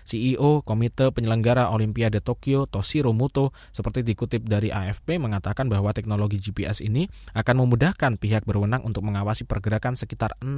CEO 0.08 0.66
Komite 0.66 1.14
Penyelenggara 1.14 1.70
Olimpiade 1.70 2.26
Tokyo 2.26 2.66
Toshiro 2.66 3.14
Muto 3.14 3.54
seperti 3.70 4.02
dikutip 4.02 4.42
dari 4.50 4.74
AFP 4.74 5.22
mengatakan 5.22 5.70
bahwa 5.70 5.94
teknologi 5.94 6.42
GPS 6.42 6.82
ini 6.82 7.06
akan 7.38 7.64
memudahkan 7.64 8.18
pihak 8.18 8.50
berwenang 8.50 8.82
untuk 8.82 9.06
mengawasi 9.06 9.46
pergerakan 9.46 9.94
sekitar 9.94 10.34
6.000 10.42 10.58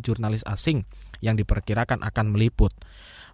jurnalis 0.00 0.40
asing 0.48 0.88
yang 1.20 1.36
diperkirakan 1.36 2.00
akan 2.00 2.32
meliput. 2.32 2.72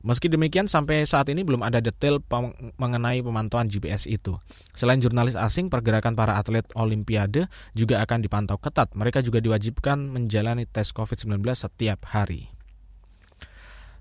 Meski 0.00 0.32
demikian, 0.32 0.64
sampai 0.64 1.04
saat 1.04 1.28
ini 1.28 1.44
belum 1.44 1.60
ada 1.60 1.76
detail 1.84 2.24
mengenai 2.80 3.20
pemantauan 3.20 3.68
GPS 3.68 4.08
itu. 4.08 4.32
Selain 4.72 4.96
jurnalis 4.96 5.36
asing, 5.36 5.68
pergerakan 5.68 6.16
para 6.16 6.40
atlet 6.40 6.64
Olimpiade 6.72 7.52
juga 7.76 8.00
akan 8.00 8.24
dipantau 8.24 8.56
ketat. 8.56 8.96
Mereka 8.96 9.20
juga 9.20 9.44
diwajibkan 9.44 10.00
menjalani 10.08 10.64
tes 10.64 10.96
COVID-19 10.96 11.44
setiap 11.52 12.08
hari. 12.16 12.48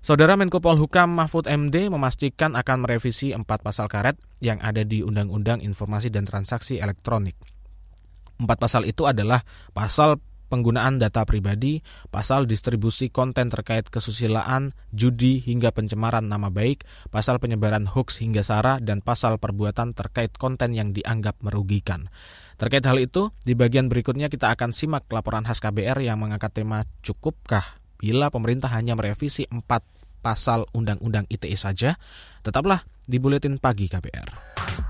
Saudara 0.00 0.32
Menko 0.32 0.64
Polhukam 0.64 1.12
Mahfud 1.12 1.44
MD 1.44 1.92
memastikan 1.92 2.56
akan 2.56 2.88
merevisi 2.88 3.36
empat 3.36 3.60
pasal 3.60 3.84
karet 3.84 4.16
yang 4.40 4.56
ada 4.64 4.80
di 4.80 5.04
Undang-Undang 5.04 5.60
Informasi 5.60 6.08
dan 6.08 6.24
Transaksi 6.24 6.80
Elektronik. 6.80 7.36
Empat 8.40 8.56
pasal 8.56 8.88
itu 8.88 9.04
adalah 9.04 9.44
pasal 9.76 10.16
penggunaan 10.50 10.98
data 10.98 11.22
pribadi, 11.22 11.80
pasal 12.10 12.50
distribusi 12.50 13.08
konten 13.08 13.48
terkait 13.48 13.86
kesusilaan, 13.86 14.74
judi 14.90 15.38
hingga 15.38 15.70
pencemaran 15.70 16.26
nama 16.26 16.50
baik, 16.50 16.82
pasal 17.14 17.38
penyebaran 17.38 17.86
hoax 17.86 18.18
hingga 18.18 18.42
sara, 18.42 18.82
dan 18.82 18.98
pasal 19.00 19.38
perbuatan 19.38 19.94
terkait 19.94 20.34
konten 20.34 20.74
yang 20.74 20.90
dianggap 20.90 21.38
merugikan. 21.40 22.10
Terkait 22.58 22.82
hal 22.84 22.98
itu, 22.98 23.30
di 23.46 23.54
bagian 23.54 23.86
berikutnya 23.86 24.26
kita 24.26 24.50
akan 24.52 24.74
simak 24.74 25.06
laporan 25.08 25.46
khas 25.46 25.62
KBR 25.62 26.02
yang 26.02 26.18
mengangkat 26.18 26.50
tema 26.52 26.84
Cukupkah 27.00 27.78
bila 27.96 28.28
pemerintah 28.28 28.68
hanya 28.74 28.98
merevisi 28.98 29.46
empat 29.46 29.86
pasal 30.20 30.68
Undang-Undang 30.74 31.30
ITE 31.32 31.56
saja? 31.56 31.96
Tetaplah 32.44 32.84
di 33.06 33.16
Buletin 33.16 33.56
Pagi 33.56 33.88
KBR. 33.88 34.89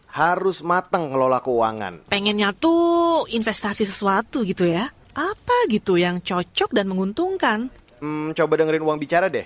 harus 0.11 0.59
matang 0.61 1.09
ngelola 1.09 1.39
keuangan. 1.39 2.11
Pengennya 2.11 2.51
tuh 2.51 3.25
investasi 3.31 3.87
sesuatu 3.87 4.43
gitu 4.43 4.67
ya. 4.67 4.91
Apa 5.11 5.67
gitu 5.67 5.99
yang 5.99 6.23
cocok 6.23 6.71
dan 6.71 6.87
menguntungkan? 6.87 7.71
Hmm, 8.01 8.33
coba 8.33 8.57
dengerin 8.57 8.81
uang 8.81 8.97
bicara 8.97 9.29
deh. 9.29 9.45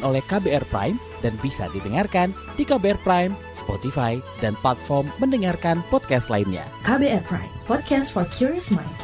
oleh 0.00 0.24
KBR 0.24 0.64
Prime 0.72 0.96
dan 1.20 1.36
bisa 1.44 1.68
didengarkan 1.70 2.32
di 2.56 2.64
KBR 2.64 2.98
Prime, 3.04 3.36
Spotify, 3.52 4.18
dan 4.40 4.56
platform 4.64 5.12
mendengarkan 5.20 5.84
podcast 5.92 6.32
lainnya. 6.32 6.64
KBR 6.82 7.22
Prime, 7.28 7.52
podcast 7.68 8.10
for 8.10 8.24
curious 8.32 8.72
mind. 8.72 9.03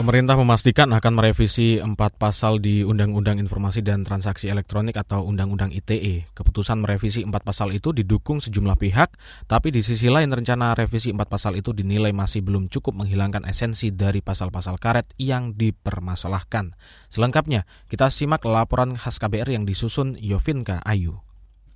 Pemerintah 0.00 0.32
memastikan 0.32 0.88
akan 0.96 1.12
merevisi 1.12 1.76
empat 1.76 2.16
pasal 2.16 2.56
di 2.56 2.80
Undang-Undang 2.80 3.36
Informasi 3.36 3.84
dan 3.84 4.00
Transaksi 4.00 4.48
Elektronik 4.48 4.96
atau 4.96 5.28
Undang-Undang 5.28 5.76
ITE. 5.76 6.24
Keputusan 6.32 6.80
merevisi 6.80 7.20
empat 7.20 7.44
pasal 7.44 7.76
itu 7.76 7.92
didukung 7.92 8.40
sejumlah 8.40 8.80
pihak, 8.80 9.20
tapi 9.44 9.68
di 9.68 9.84
sisi 9.84 10.08
lain 10.08 10.32
rencana 10.32 10.72
revisi 10.72 11.12
empat 11.12 11.28
pasal 11.28 11.60
itu 11.60 11.76
dinilai 11.76 12.16
masih 12.16 12.40
belum 12.40 12.72
cukup 12.72 12.96
menghilangkan 12.96 13.44
esensi 13.44 13.92
dari 13.92 14.24
pasal-pasal 14.24 14.80
karet 14.80 15.04
yang 15.20 15.52
dipermasalahkan. 15.52 16.72
Selengkapnya, 17.12 17.68
kita 17.92 18.08
simak 18.08 18.40
laporan 18.48 18.96
khas 18.96 19.20
KBR 19.20 19.52
yang 19.52 19.68
disusun 19.68 20.16
Yovinka 20.16 20.80
Ayu. 20.80 21.20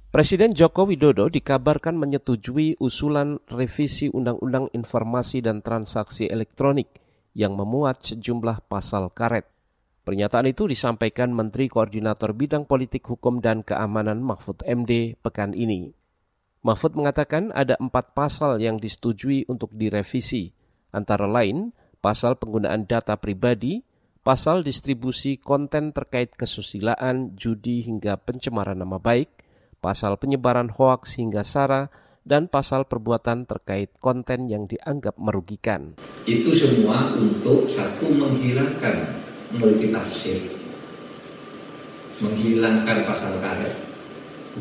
Presiden 0.08 0.56
Joko 0.56 0.88
Widodo 0.88 1.28
dikabarkan 1.28 2.00
menyetujui 2.00 2.80
usulan 2.80 3.36
revisi 3.52 4.08
Undang-Undang 4.08 4.72
Informasi 4.72 5.44
dan 5.44 5.60
Transaksi 5.60 6.24
Elektronik– 6.24 6.88
yang 7.34 7.58
memuat 7.58 8.00
sejumlah 8.06 8.70
pasal 8.70 9.10
karet. 9.10 9.44
Pernyataan 10.06 10.46
itu 10.48 10.70
disampaikan 10.70 11.34
Menteri 11.34 11.66
Koordinator 11.66 12.32
Bidang 12.32 12.64
Politik 12.64 13.04
Hukum 13.10 13.42
dan 13.42 13.66
Keamanan 13.66 14.22
Mahfud 14.22 14.62
MD 14.62 15.18
pekan 15.18 15.52
ini. 15.52 15.90
Mahfud 16.64 16.96
mengatakan 16.96 17.52
ada 17.52 17.76
empat 17.76 18.16
pasal 18.16 18.56
yang 18.62 18.80
disetujui 18.80 19.44
untuk 19.52 19.72
direvisi, 19.76 20.48
antara 20.94 21.28
lain 21.28 21.74
pasal 22.04 22.36
penggunaan 22.36 22.84
data 22.84 23.16
pribadi, 23.16 23.80
pasal 24.20 24.60
distribusi 24.60 25.40
konten 25.40 25.96
terkait 25.96 26.36
kesusilaan, 26.36 27.32
judi 27.36 27.80
hingga 27.84 28.20
pencemaran 28.20 28.76
nama 28.76 29.00
baik, 29.00 29.28
pasal 29.80 30.20
penyebaran 30.20 30.68
hoaks 30.68 31.16
hingga 31.16 31.40
sara, 31.40 31.88
dan 32.24 32.48
pasal 32.48 32.88
perbuatan 32.88 33.44
terkait 33.44 33.92
konten 34.00 34.48
yang 34.48 34.64
dianggap 34.64 35.14
merugikan. 35.20 35.92
Itu 36.24 36.56
semua 36.56 37.12
untuk 37.12 37.68
satu 37.68 38.08
menghilangkan 38.08 39.20
multitafsir, 39.60 40.40
menghilangkan 42.24 43.04
pasal 43.04 43.36
karet, 43.44 43.76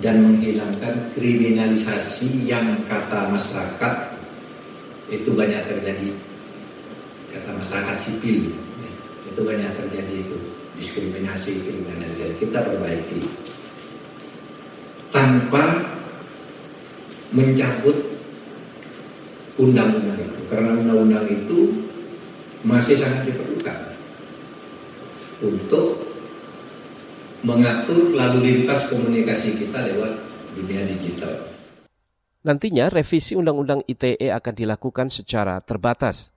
dan 0.03 0.27
menghilangkan 0.27 1.15
kriminalisasi 1.15 2.43
yang 2.43 2.83
kata 2.83 3.31
masyarakat 3.31 3.93
itu 5.07 5.29
banyak 5.31 5.63
terjadi. 5.63 6.11
Kata 7.31 7.49
masyarakat 7.57 7.97
sipil 7.97 8.51
itu 9.23 9.41
banyak 9.41 9.71
terjadi 9.79 10.15
itu. 10.19 10.37
Diskriminasi 10.73 11.63
kriminalisasi. 11.63 12.33
Kita 12.41 12.59
perbaiki. 12.65 13.21
Tanpa 15.13 15.85
mencabut 17.33 17.97
undang-undang 19.57 20.17
itu 20.21 20.41
karena 20.49 20.71
undang-undang 20.77 21.25
itu 21.29 21.59
masih 22.63 22.95
sangat 22.95 23.27
diperlukan 23.27 23.77
untuk 25.43 26.13
mengatur 27.43 28.15
lalu 28.15 28.37
lintas 28.39 28.87
komunikasi 28.87 29.59
kita 29.59 29.83
lewat 29.83 30.15
dunia 30.55 30.87
digital. 30.87 31.51
Nantinya 32.43 32.91
revisi 32.91 33.35
Undang-Undang 33.35 33.87
ITE 33.87 34.31
akan 34.31 34.53
dilakukan 34.55 35.07
secara 35.11 35.59
terbatas. 35.63 36.31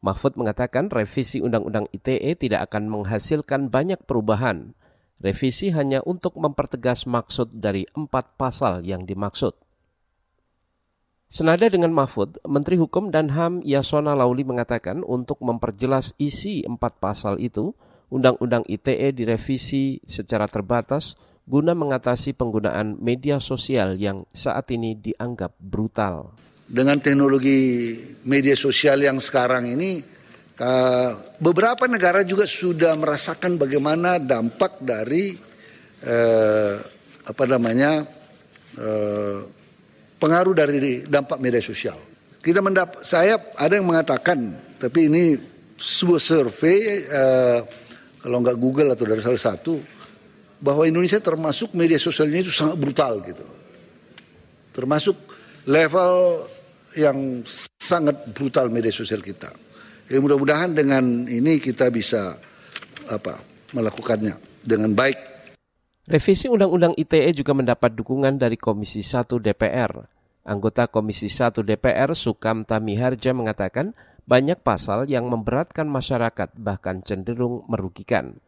Mahfud 0.00 0.36
mengatakan 0.36 0.88
revisi 0.88 1.44
Undang-Undang 1.44 1.92
ITE 1.92 2.36
tidak 2.36 2.72
akan 2.72 2.88
menghasilkan 2.88 3.68
banyak 3.68 4.00
perubahan. 4.08 4.72
Revisi 5.20 5.68
hanya 5.76 6.00
untuk 6.08 6.40
mempertegas 6.40 7.04
maksud 7.04 7.52
dari 7.60 7.84
empat 7.92 8.40
pasal 8.40 8.80
yang 8.80 9.04
dimaksud. 9.04 9.52
Senada 11.30 11.70
dengan 11.70 11.94
Mahfud, 11.94 12.42
Menteri 12.42 12.74
Hukum 12.74 13.14
dan 13.14 13.30
HAM 13.30 13.62
Yasona 13.62 14.18
Lauli 14.18 14.42
mengatakan 14.42 15.06
untuk 15.06 15.38
memperjelas 15.38 16.10
isi 16.18 16.66
empat 16.66 16.98
pasal 16.98 17.38
itu, 17.38 17.70
Undang-Undang 18.10 18.66
ITE 18.66 19.14
direvisi 19.14 20.02
secara 20.02 20.50
terbatas 20.50 21.14
guna 21.46 21.70
mengatasi 21.78 22.34
penggunaan 22.34 22.98
media 22.98 23.38
sosial 23.38 23.94
yang 23.94 24.26
saat 24.34 24.74
ini 24.74 24.98
dianggap 24.98 25.54
brutal. 25.62 26.34
Dengan 26.66 26.98
teknologi 26.98 27.94
media 28.26 28.58
sosial 28.58 28.98
yang 28.98 29.22
sekarang 29.22 29.70
ini, 29.70 30.02
beberapa 31.38 31.86
negara 31.86 32.26
juga 32.26 32.42
sudah 32.42 32.98
merasakan 32.98 33.54
bagaimana 33.54 34.18
dampak 34.18 34.82
dari 34.82 35.30
eh, 36.02 36.74
apa 37.22 37.44
namanya 37.46 38.02
eh, 38.74 39.59
pengaruh 40.20 40.52
dari 40.52 41.00
dampak 41.08 41.40
media 41.40 41.64
sosial. 41.64 41.96
Kita 42.40 42.60
mendap 42.60 43.00
saya 43.00 43.40
ada 43.56 43.76
yang 43.76 43.88
mengatakan, 43.88 44.52
tapi 44.76 45.08
ini 45.08 45.36
sebuah 45.80 46.20
survei 46.20 47.04
uh, 47.08 47.58
kalau 48.20 48.44
nggak 48.44 48.56
Google 48.60 48.92
atau 48.92 49.08
dari 49.08 49.24
salah 49.24 49.40
satu 49.40 49.80
bahwa 50.60 50.84
Indonesia 50.84 51.16
termasuk 51.24 51.72
media 51.72 51.96
sosialnya 51.96 52.44
itu 52.44 52.52
sangat 52.52 52.76
brutal 52.76 53.24
gitu. 53.24 53.44
Termasuk 54.76 55.16
level 55.64 56.44
yang 57.00 57.40
sangat 57.80 58.28
brutal 58.36 58.68
media 58.68 58.92
sosial 58.92 59.24
kita. 59.24 59.48
Ya, 60.10 60.18
mudah-mudahan 60.20 60.76
dengan 60.76 61.24
ini 61.28 61.62
kita 61.62 61.88
bisa 61.88 62.36
apa 63.08 63.40
melakukannya 63.72 64.64
dengan 64.64 64.92
baik 64.92 65.29
Revisi 66.10 66.50
Undang-Undang 66.50 66.98
ITE 66.98 67.30
juga 67.38 67.54
mendapat 67.54 67.94
dukungan 67.94 68.34
dari 68.34 68.58
Komisi 68.58 68.98
1 68.98 69.30
DPR. 69.30 70.10
Anggota 70.42 70.90
Komisi 70.90 71.30
1 71.30 71.62
DPR 71.62 72.18
Sukam 72.18 72.66
Tamiharja 72.66 73.30
mengatakan 73.30 73.94
banyak 74.26 74.58
pasal 74.58 75.06
yang 75.06 75.30
memberatkan 75.30 75.86
masyarakat 75.86 76.50
bahkan 76.58 77.06
cenderung 77.06 77.62
merugikan. 77.70 78.42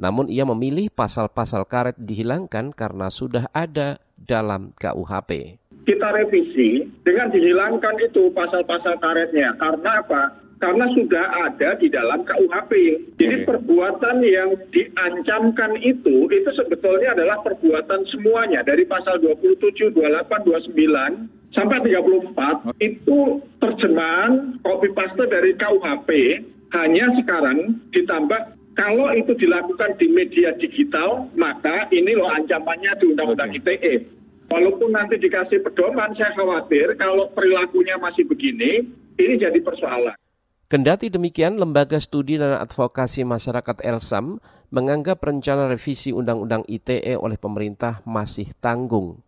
Namun 0.00 0.32
ia 0.32 0.48
memilih 0.48 0.88
pasal-pasal 0.88 1.68
karet 1.68 2.00
dihilangkan 2.00 2.72
karena 2.72 3.12
sudah 3.12 3.44
ada 3.52 4.00
dalam 4.16 4.72
KUHP. 4.80 5.60
Kita 5.84 6.08
revisi 6.16 6.80
dengan 7.04 7.28
dihilangkan 7.28 7.92
itu 8.08 8.32
pasal-pasal 8.32 8.96
karetnya. 8.96 9.52
Karena 9.60 10.00
apa? 10.00 10.41
Karena 10.62 10.86
sudah 10.94 11.26
ada 11.50 11.74
di 11.74 11.90
dalam 11.90 12.22
KUHP. 12.22 12.72
Jadi 13.18 13.36
perbuatan 13.42 14.22
yang 14.22 14.54
diancamkan 14.70 15.74
itu 15.82 16.30
itu 16.30 16.50
sebetulnya 16.54 17.18
adalah 17.18 17.42
perbuatan 17.42 18.06
semuanya 18.14 18.62
dari 18.62 18.86
pasal 18.86 19.18
27, 19.18 19.90
28, 19.90 20.30
29 20.46 21.50
sampai 21.50 21.78
34 21.82 22.78
itu 22.78 23.42
terjemahan 23.58 24.54
copy 24.62 24.88
paste 24.94 25.24
dari 25.26 25.50
KUHP 25.58 26.10
hanya 26.78 27.10
sekarang 27.18 27.82
ditambah 27.90 28.54
kalau 28.72 29.12
itu 29.12 29.34
dilakukan 29.36 29.98
di 29.98 30.06
media 30.14 30.54
digital 30.56 31.26
maka 31.34 31.90
ini 31.90 32.14
loh 32.14 32.30
ancamannya 32.30 33.02
di 33.02 33.04
Undang-Undang 33.10 33.50
ITE. 33.58 33.94
Walaupun 34.48 34.92
nanti 34.92 35.16
dikasih 35.16 35.64
pedoman, 35.64 36.12
saya 36.12 36.36
khawatir 36.36 36.92
kalau 37.00 37.32
perilakunya 37.32 37.96
masih 37.96 38.28
begini, 38.28 38.84
ini 39.16 39.34
jadi 39.40 39.56
persoalan. 39.64 40.21
Kendati 40.72 41.12
demikian, 41.12 41.60
Lembaga 41.60 42.00
Studi 42.00 42.40
dan 42.40 42.56
Advokasi 42.56 43.28
Masyarakat 43.28 43.84
Elsam 43.84 44.40
menganggap 44.72 45.20
rencana 45.20 45.68
revisi 45.68 46.16
Undang-Undang 46.16 46.64
ITE 46.64 47.12
oleh 47.20 47.36
pemerintah 47.36 48.00
masih 48.08 48.56
tanggung. 48.56 49.20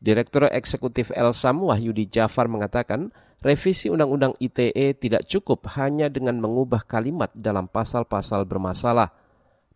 Direktur 0.00 0.48
Eksekutif 0.48 1.12
Elsam 1.12 1.60
Wahyudi 1.60 2.08
Jafar 2.08 2.48
mengatakan, 2.48 3.12
revisi 3.44 3.92
Undang-Undang 3.92 4.40
ITE 4.40 4.96
tidak 4.96 5.28
cukup 5.28 5.68
hanya 5.76 6.08
dengan 6.08 6.40
mengubah 6.40 6.88
kalimat 6.88 7.28
dalam 7.36 7.68
pasal-pasal 7.68 8.48
bermasalah. 8.48 9.12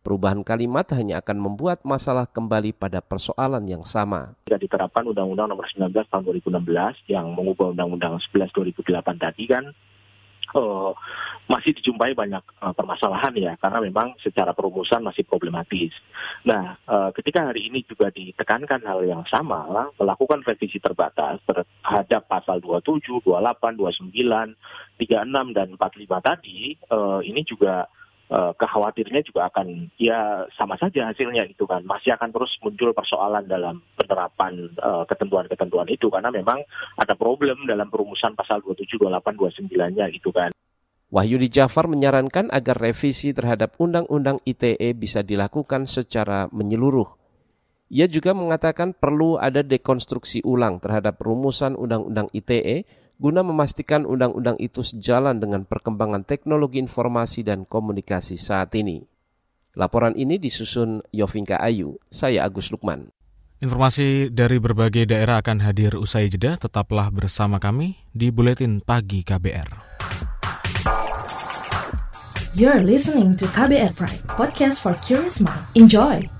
Perubahan 0.00 0.40
kalimat 0.40 0.88
hanya 0.96 1.20
akan 1.20 1.44
membuat 1.44 1.84
masalah 1.84 2.24
kembali 2.24 2.72
pada 2.72 3.04
persoalan 3.04 3.68
yang 3.68 3.84
sama. 3.84 4.32
Jika 4.48 4.56
diterapkan 4.56 5.04
Undang-Undang 5.12 5.52
nomor 5.52 5.68
19 5.68 5.92
tahun 6.08 6.24
2016 6.24 7.12
yang 7.12 7.36
mengubah 7.36 7.76
Undang-Undang 7.76 8.16
11 8.32 8.48
2008 8.80 9.20
tadi 9.20 9.44
kan 9.44 9.76
uh, 10.54 10.92
masih 11.50 11.74
dijumpai 11.74 12.14
banyak 12.14 12.42
uh, 12.62 12.70
permasalahan 12.70 13.34
ya 13.34 13.52
karena 13.58 13.82
memang 13.82 14.14
secara 14.22 14.54
perumusan 14.54 15.02
masih 15.02 15.26
problematis. 15.26 15.90
Nah, 16.46 16.78
uh, 16.86 17.10
ketika 17.10 17.50
hari 17.50 17.66
ini 17.66 17.82
juga 17.82 18.14
ditekankan 18.14 18.86
hal 18.86 19.02
yang 19.02 19.26
sama 19.26 19.90
melakukan 19.98 20.46
revisi 20.46 20.78
terbatas 20.78 21.42
terhadap 21.44 22.30
pasal 22.30 22.62
27, 22.62 23.26
28, 23.26 23.76
29, 23.76 24.54
36 24.98 25.56
dan 25.56 25.68
45 25.74 26.28
tadi 26.30 26.78
uh, 26.94 27.20
ini 27.26 27.42
juga 27.42 27.90
uh, 28.30 28.52
kekhawatirnya 28.54 29.20
juga 29.26 29.50
akan 29.50 29.90
ya 29.98 30.46
sama 30.54 30.78
saja 30.78 31.10
hasilnya 31.10 31.44
itu 31.50 31.66
kan 31.66 31.82
masih 31.84 32.14
akan 32.14 32.30
terus 32.30 32.54
muncul 32.62 32.94
persoalan 32.94 33.44
dalam 33.50 33.82
penerapan 33.98 34.70
ketentuan-ketentuan 35.10 35.86
uh, 35.90 35.94
itu 35.94 36.06
karena 36.08 36.30
memang 36.30 36.62
ada 36.96 37.14
problem 37.18 37.66
dalam 37.66 37.90
perumusan 37.90 38.32
pasal 38.38 38.62
27, 38.62 38.96
28, 38.96 39.68
29-nya 39.68 40.06
itu 40.14 40.30
kan. 40.30 40.54
Wahyudi 41.10 41.50
Jafar 41.50 41.90
menyarankan 41.90 42.54
agar 42.54 42.78
revisi 42.78 43.34
terhadap 43.34 43.74
Undang-Undang 43.82 44.46
ITE 44.46 44.94
bisa 44.94 45.26
dilakukan 45.26 45.90
secara 45.90 46.46
menyeluruh. 46.54 47.18
Ia 47.90 48.06
juga 48.06 48.30
mengatakan 48.30 48.94
perlu 48.94 49.34
ada 49.34 49.66
dekonstruksi 49.66 50.46
ulang 50.46 50.78
terhadap 50.78 51.18
rumusan 51.18 51.74
Undang-Undang 51.74 52.30
ITE 52.30 52.86
guna 53.20 53.44
memastikan 53.44 54.09
undang-undang 54.09 54.56
itu 54.56 54.80
sejalan 54.80 55.37
dengan 55.37 55.68
perkembangan 55.68 56.24
teknologi 56.24 56.80
informasi 56.80 57.44
dan 57.44 57.68
komunikasi 57.68 58.40
saat 58.40 58.72
ini. 58.72 59.04
Laporan 59.76 60.16
ini 60.16 60.40
disusun 60.40 61.04
Yovinka 61.12 61.61
Ayu, 61.61 62.00
saya 62.09 62.48
Agus 62.48 62.72
Lukman. 62.72 63.12
Informasi 63.61 64.33
dari 64.33 64.56
berbagai 64.56 65.04
daerah 65.04 65.44
akan 65.44 65.61
hadir 65.61 65.92
usai 66.00 66.33
jeda, 66.33 66.56
tetaplah 66.56 67.12
bersama 67.12 67.61
kami 67.61 68.00
di 68.09 68.33
Buletin 68.33 68.80
Pagi 68.80 69.20
KBR. 69.20 69.92
You're 72.56 72.83
listening 72.83 73.37
to 73.37 73.46
KBR 73.46 73.94
Pride, 73.94 74.24
podcast 74.33 74.80
for 74.80 74.96
curious 75.04 75.38
mind. 75.44 75.62
Enjoy! 75.76 76.39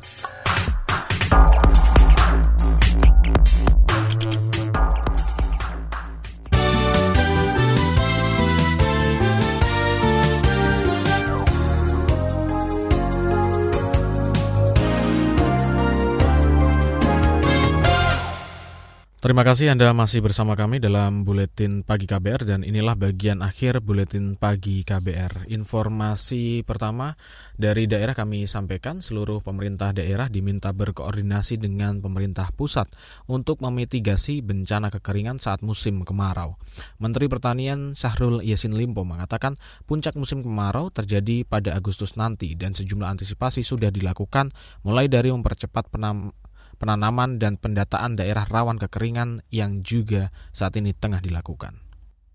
Terima 19.21 19.45
kasih 19.45 19.69
Anda 19.69 19.93
masih 19.93 20.25
bersama 20.25 20.57
kami 20.57 20.81
dalam 20.81 21.29
Buletin 21.29 21.85
Pagi 21.85 22.09
KBR 22.09 22.49
dan 22.49 22.61
inilah 22.65 22.97
bagian 22.97 23.45
akhir 23.45 23.85
Buletin 23.85 24.33
Pagi 24.33 24.81
KBR. 24.81 25.45
Informasi 25.53 26.65
pertama 26.65 27.13
dari 27.53 27.85
daerah 27.85 28.17
kami 28.17 28.49
sampaikan 28.49 29.05
seluruh 29.05 29.45
pemerintah 29.45 29.93
daerah 29.93 30.33
diminta 30.33 30.73
berkoordinasi 30.73 31.61
dengan 31.61 32.01
pemerintah 32.01 32.49
pusat 32.57 32.89
untuk 33.29 33.61
memitigasi 33.61 34.41
bencana 34.41 34.89
kekeringan 34.89 35.37
saat 35.37 35.61
musim 35.61 36.01
kemarau. 36.01 36.57
Menteri 36.97 37.29
Pertanian 37.29 37.93
Syahrul 37.93 38.41
Yasin 38.41 38.73
Limpo 38.73 39.05
mengatakan 39.05 39.61
puncak 39.85 40.17
musim 40.17 40.41
kemarau 40.41 40.89
terjadi 40.89 41.45
pada 41.45 41.77
Agustus 41.77 42.17
nanti 42.17 42.57
dan 42.57 42.73
sejumlah 42.73 43.21
antisipasi 43.21 43.69
sudah 43.69 43.93
dilakukan 43.93 44.49
mulai 44.81 45.13
dari 45.13 45.29
mempercepat 45.29 45.93
penam 45.93 46.33
penanaman 46.81 47.37
dan 47.37 47.61
pendataan 47.61 48.17
daerah 48.17 48.49
rawan 48.49 48.81
kekeringan 48.81 49.45
yang 49.53 49.85
juga 49.85 50.33
saat 50.57 50.81
ini 50.81 50.97
tengah 50.97 51.21
dilakukan. 51.21 51.77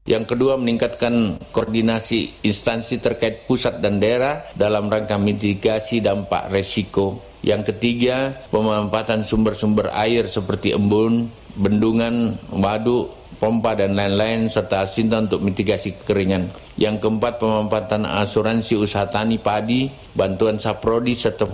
Yang 0.06 0.38
kedua, 0.38 0.54
meningkatkan 0.62 1.42
koordinasi 1.50 2.46
instansi 2.46 3.02
terkait 3.02 3.50
pusat 3.50 3.82
dan 3.82 3.98
daerah 3.98 4.46
dalam 4.54 4.86
rangka 4.86 5.18
mitigasi 5.18 5.98
dampak 5.98 6.54
resiko. 6.54 7.26
Yang 7.42 7.74
ketiga, 7.74 8.38
pemanfaatan 8.54 9.26
sumber-sumber 9.26 9.90
air 9.98 10.30
seperti 10.30 10.78
embun, 10.78 11.26
bendungan, 11.58 12.38
waduk, 12.54 13.18
pompa 13.42 13.74
dan 13.74 13.98
lain-lain 13.98 14.46
serta 14.46 14.86
asinta 14.86 15.18
untuk 15.18 15.42
mitigasi 15.42 15.98
kekeringan. 15.98 16.54
Yang 16.78 17.02
keempat, 17.02 17.42
pemanfaatan 17.42 18.06
asuransi 18.06 18.78
usaha 18.78 19.10
tani 19.10 19.42
padi, 19.42 19.90
bantuan 20.14 20.62
saprodi 20.62 21.18
serta 21.18 21.50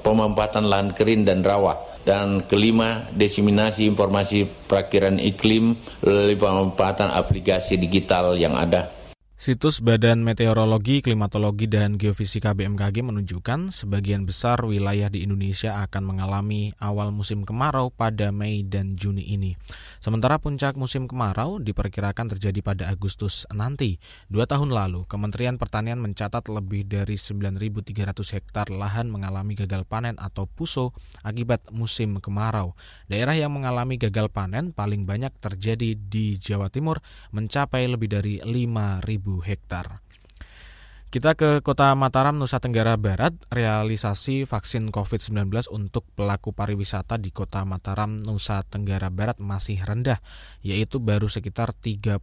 pemanfaatan 0.00 0.64
lahan 0.64 0.96
kering 0.96 1.28
dan 1.28 1.44
rawa 1.44 1.91
dan 2.02 2.42
kelima 2.46 3.06
diseminasi 3.14 3.86
informasi 3.86 4.46
perakiran 4.66 5.18
iklim 5.18 5.78
melalui 6.02 6.36
pemanfaatan 6.38 7.10
aplikasi 7.14 7.78
digital 7.78 8.34
yang 8.34 8.58
ada. 8.58 9.01
Situs 9.42 9.82
Badan 9.82 10.22
Meteorologi, 10.22 11.02
Klimatologi, 11.02 11.66
dan 11.66 11.98
Geofisika 11.98 12.54
BMKG 12.54 13.02
menunjukkan 13.02 13.74
sebagian 13.74 14.22
besar 14.22 14.62
wilayah 14.62 15.10
di 15.10 15.26
Indonesia 15.26 15.82
akan 15.82 16.14
mengalami 16.14 16.70
awal 16.78 17.10
musim 17.10 17.42
kemarau 17.42 17.90
pada 17.90 18.30
Mei 18.30 18.62
dan 18.62 18.94
Juni 18.94 19.26
ini. 19.34 19.58
Sementara 19.98 20.38
puncak 20.38 20.78
musim 20.78 21.10
kemarau 21.10 21.58
diperkirakan 21.58 22.30
terjadi 22.30 22.62
pada 22.62 22.86
Agustus 22.86 23.42
nanti. 23.50 23.98
Dua 24.30 24.46
tahun 24.46 24.70
lalu, 24.70 25.10
Kementerian 25.10 25.58
Pertanian 25.58 25.98
mencatat 25.98 26.46
lebih 26.46 26.86
dari 26.86 27.18
9.300 27.18 28.14
hektar 28.38 28.70
lahan 28.70 29.10
mengalami 29.10 29.58
gagal 29.58 29.82
panen 29.90 30.22
atau 30.22 30.46
puso 30.46 30.94
akibat 31.26 31.66
musim 31.74 32.22
kemarau. 32.22 32.78
Daerah 33.10 33.34
yang 33.34 33.50
mengalami 33.50 33.98
gagal 33.98 34.30
panen 34.30 34.70
paling 34.70 35.02
banyak 35.02 35.34
terjadi 35.42 35.98
di 35.98 36.38
Jawa 36.38 36.70
Timur 36.70 37.02
mencapai 37.34 37.90
lebih 37.90 38.06
dari 38.06 38.38
5.000 38.38 39.31
hektar. 39.40 40.02
Kita 41.12 41.36
ke 41.36 41.60
Kota 41.60 41.92
Mataram, 41.92 42.40
Nusa 42.40 42.56
Tenggara 42.56 42.96
Barat, 42.96 43.36
realisasi 43.52 44.48
vaksin 44.48 44.88
COVID-19 44.88 45.68
untuk 45.68 46.08
pelaku 46.16 46.56
pariwisata 46.56 47.20
di 47.20 47.28
Kota 47.28 47.68
Mataram, 47.68 48.16
Nusa 48.16 48.64
Tenggara 48.64 49.12
Barat 49.12 49.36
masih 49.36 49.76
rendah, 49.84 50.24
yaitu 50.64 51.04
baru 51.04 51.28
sekitar 51.28 51.76
35 51.76 52.16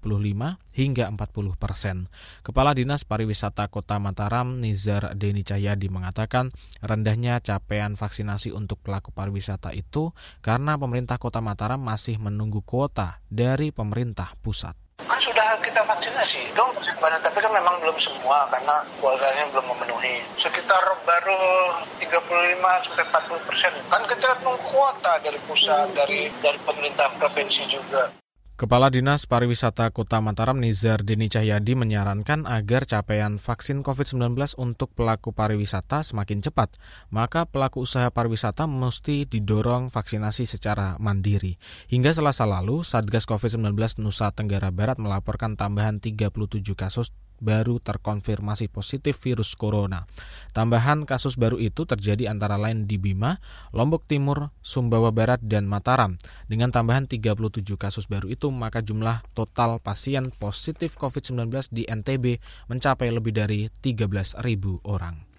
hingga 0.73 1.05
40 1.05 1.53
persen. 1.53 2.09
Kepala 2.41 2.73
Dinas 2.73 3.05
Pariwisata 3.05 3.69
Kota 3.69 4.01
Mataram, 4.01 4.57
Nizar 4.57 5.13
Deni 5.13 5.45
Cahyadi 5.45 5.85
mengatakan 5.93 6.49
rendahnya 6.81 7.45
capaian 7.45 7.93
vaksinasi 7.93 8.49
untuk 8.57 8.81
pelaku 8.81 9.13
pariwisata 9.13 9.69
itu 9.69 10.17
karena 10.41 10.81
pemerintah 10.81 11.21
Kota 11.21 11.45
Mataram 11.45 11.77
masih 11.77 12.17
menunggu 12.17 12.65
kuota 12.65 13.21
dari 13.29 13.69
pemerintah 13.69 14.33
pusat 14.41 14.88
kan 15.07 15.19
sudah 15.21 15.57
kita 15.63 15.81
vaksinasi. 15.85 16.53
Dong 16.53 16.75
persiapan 16.75 17.21
tapi 17.23 17.39
kan 17.39 17.51
memang 17.53 17.79
belum 17.81 17.97
semua 17.97 18.45
karena 18.51 18.83
kuotanya 18.99 19.47
belum 19.53 19.65
memenuhi. 19.75 20.21
Sekitar 20.35 20.83
baru 21.05 21.73
35 21.97 22.85
sampai 22.85 23.05
40 23.07 23.47
persen. 23.47 23.73
Kan 23.89 24.03
kita 24.05 24.39
nunggu 24.43 24.61
kuota 24.65 25.17
dari 25.23 25.39
pusat 25.49 25.89
dari 25.95 26.29
dari 26.43 26.59
pemerintah 26.61 27.09
provinsi 27.17 27.65
juga 27.67 28.11
Kepala 28.59 28.91
Dinas 28.91 29.23
Pariwisata 29.23 29.87
Kota 29.95 30.19
Mataram 30.19 30.59
Nizar 30.59 30.99
Deni 30.99 31.31
Cahyadi 31.31 31.79
menyarankan 31.79 32.43
agar 32.43 32.83
capaian 32.83 33.39
vaksin 33.39 33.87
COVID-19 33.87 34.35
untuk 34.59 34.91
pelaku 34.99 35.31
pariwisata 35.31 36.03
semakin 36.03 36.43
cepat, 36.43 36.75
maka 37.07 37.47
pelaku 37.47 37.87
usaha 37.87 38.11
pariwisata 38.11 38.67
mesti 38.67 39.23
didorong 39.31 39.87
vaksinasi 39.95 40.43
secara 40.43 40.99
mandiri. 40.99 41.55
Hingga 41.87 42.11
selasa 42.11 42.43
lalu, 42.43 42.83
Satgas 42.83 43.23
COVID-19 43.31 44.03
Nusa 44.03 44.27
Tenggara 44.35 44.75
Barat 44.75 44.99
melaporkan 44.99 45.55
tambahan 45.55 46.03
37 46.03 46.27
kasus 46.75 47.15
baru 47.41 47.81
terkonfirmasi 47.81 48.69
positif 48.71 49.19
virus 49.19 49.57
corona. 49.57 50.05
Tambahan 50.53 51.03
kasus 51.03 51.35
baru 51.35 51.57
itu 51.59 51.83
terjadi 51.83 52.29
antara 52.29 52.55
lain 52.55 52.85
di 52.85 53.01
Bima, 53.01 53.41
Lombok 53.75 54.05
Timur, 54.05 54.53
Sumbawa 54.63 55.09
Barat, 55.11 55.41
dan 55.43 55.65
Mataram. 55.65 56.15
Dengan 56.45 56.69
tambahan 56.69 57.09
37 57.09 57.63
kasus 57.79 58.05
baru 58.05 58.29
itu, 58.29 58.47
maka 58.53 58.79
jumlah 58.85 59.25
total 59.33 59.81
pasien 59.81 60.31
positif 60.35 60.95
COVID-19 60.99 61.71
di 61.73 61.83
NTB 61.89 62.39
mencapai 62.69 63.09
lebih 63.09 63.33
dari 63.35 63.71
13.000 63.81 64.85
orang. 64.85 65.29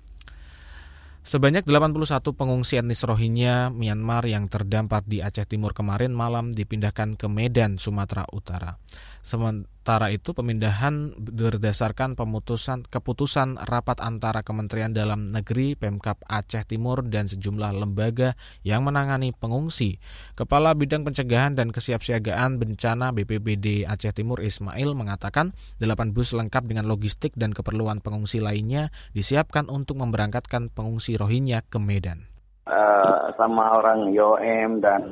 Sebanyak 1.20 1.68
81 1.68 2.32
pengungsi 2.32 2.80
etnis 2.80 3.04
Rohingya 3.04 3.68
Myanmar 3.68 4.24
yang 4.24 4.48
terdampar 4.48 5.04
di 5.04 5.20
Aceh 5.20 5.44
Timur 5.44 5.76
kemarin 5.76 6.16
malam 6.16 6.48
dipindahkan 6.48 7.20
ke 7.20 7.28
Medan, 7.28 7.76
Sumatera 7.76 8.24
Utara. 8.32 8.80
Sementara 9.20 10.09
itu 10.09 10.33
pemindahan 10.33 11.12
berdasarkan 11.20 12.16
pemutusan 12.16 12.88
keputusan 12.88 13.61
rapat 13.68 14.00
antara 14.00 14.40
Kementerian 14.40 14.96
Dalam 14.96 15.28
Negeri, 15.28 15.76
Pemkap 15.76 16.24
Aceh 16.24 16.64
Timur 16.64 17.04
dan 17.04 17.28
sejumlah 17.28 17.76
lembaga 17.76 18.33
yang 18.64 18.80
menangani 18.88 19.37
pengungsi. 19.37 20.00
Kepala 20.33 20.72
Bidang 20.72 21.04
Pencegahan 21.04 21.52
dan 21.52 21.68
Kesiapsiagaan 21.68 22.56
Bencana 22.56 23.12
BPBD 23.12 23.85
Aceh 23.85 24.16
Timur 24.16 24.40
Ismail 24.40 24.96
mengatakan 24.96 25.52
8 25.85 26.16
bus 26.16 26.33
lengkap 26.33 26.64
dengan 26.64 26.88
logistik 26.88 27.37
dan 27.37 27.52
keperluan 27.52 28.00
pengungsi 28.00 28.40
lainnya 28.40 28.88
disiapkan 29.12 29.68
untuk 29.68 30.00
memberangkatkan 30.00 30.72
pengungsi 30.72 31.20
Rohingya 31.20 31.61
ke 31.68 31.76
Medan. 31.76 32.24
Uh, 32.64 33.35
sama 33.35 33.72
orang 33.76 34.14
YOM 34.14 34.78
dan 34.78 35.02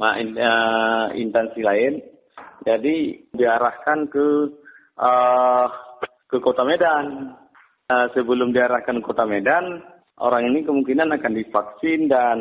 uh, 0.00 1.10
instansi 1.12 1.60
lain 1.60 2.15
jadi 2.66 2.96
diarahkan 3.30 4.10
ke 4.10 4.26
uh, 4.98 5.66
ke 6.26 6.36
kota 6.42 6.66
Medan. 6.66 7.36
Uh, 7.86 8.10
sebelum 8.18 8.50
diarahkan 8.50 8.98
ke 8.98 9.06
kota 9.06 9.22
Medan, 9.22 9.78
orang 10.18 10.50
ini 10.50 10.66
kemungkinan 10.66 11.06
akan 11.14 11.32
divaksin 11.38 12.10
dan 12.10 12.38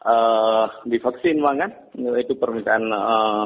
uh, 0.00 0.64
divaksin 0.88 1.44
banget. 1.44 1.92
Itu 1.92 2.40
permintaan 2.40 2.84
uh, 2.88 3.44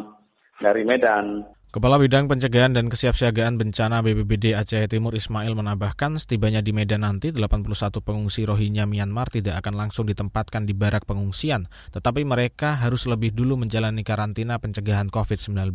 dari 0.63 0.87
Medan. 0.87 1.43
Kepala 1.67 1.99
Bidang 1.99 2.31
Pencegahan 2.31 2.79
dan 2.79 2.87
Kesiapsiagaan 2.87 3.59
Bencana 3.59 3.99
BPBD 3.99 4.55
Aceh 4.55 4.87
Timur 4.87 5.19
Ismail 5.19 5.51
menambahkan 5.51 6.15
setibanya 6.15 6.63
di 6.63 6.71
Medan 6.71 7.03
nanti 7.03 7.35
81 7.35 7.67
pengungsi 8.07 8.47
Rohingya 8.47 8.87
Myanmar 8.87 9.27
tidak 9.35 9.59
akan 9.67 9.75
langsung 9.75 10.07
ditempatkan 10.07 10.63
di 10.63 10.79
barak 10.79 11.11
pengungsian, 11.11 11.67
tetapi 11.91 12.23
mereka 12.23 12.79
harus 12.79 13.11
lebih 13.11 13.35
dulu 13.35 13.59
menjalani 13.59 14.07
karantina 14.07 14.63
pencegahan 14.63 15.11
COVID-19. 15.11 15.75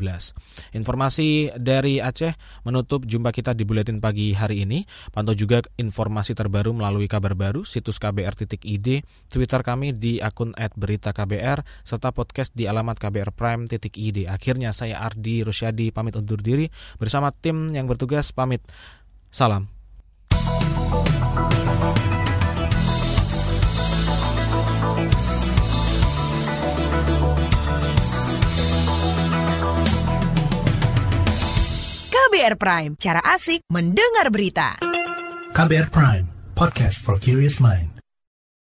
Informasi 0.80 1.52
dari 1.60 2.00
Aceh 2.00 2.40
menutup 2.64 3.04
jumpa 3.04 3.36
kita 3.36 3.52
di 3.52 3.68
Buletin 3.68 4.00
Pagi 4.00 4.32
hari 4.32 4.64
ini. 4.64 4.88
Pantau 5.12 5.36
juga 5.36 5.60
informasi 5.76 6.32
terbaru 6.32 6.72
melalui 6.72 7.12
kabar 7.12 7.36
baru, 7.36 7.68
situs 7.68 8.00
kbr.id, 8.00 8.88
Twitter 9.28 9.62
kami 9.62 9.92
di 9.92 10.24
akun 10.24 10.56
@beritaKBR, 10.56 11.84
serta 11.84 12.16
podcast 12.16 12.56
di 12.56 12.64
alamat 12.64 12.96
kbrprime.id. 12.96 14.18
Akhirnya 14.32 14.72
saya 14.72 15.04
Ardi 15.04 15.44
Rusyadi 15.44 15.81
Kusmayadi 15.82 15.90
pamit 15.90 16.14
undur 16.14 16.38
diri 16.38 16.70
bersama 17.02 17.34
tim 17.34 17.74
yang 17.74 17.90
bertugas 17.90 18.30
pamit. 18.30 18.62
Salam. 19.34 19.66
KBR 32.12 32.56
Prime, 32.62 32.94
cara 33.02 33.22
asik 33.34 33.66
mendengar 33.74 34.30
berita. 34.30 34.78
KBR 35.52 35.90
Prime, 35.90 36.26
podcast 36.54 37.02
for 37.02 37.18
curious 37.18 37.58
mind. 37.60 38.01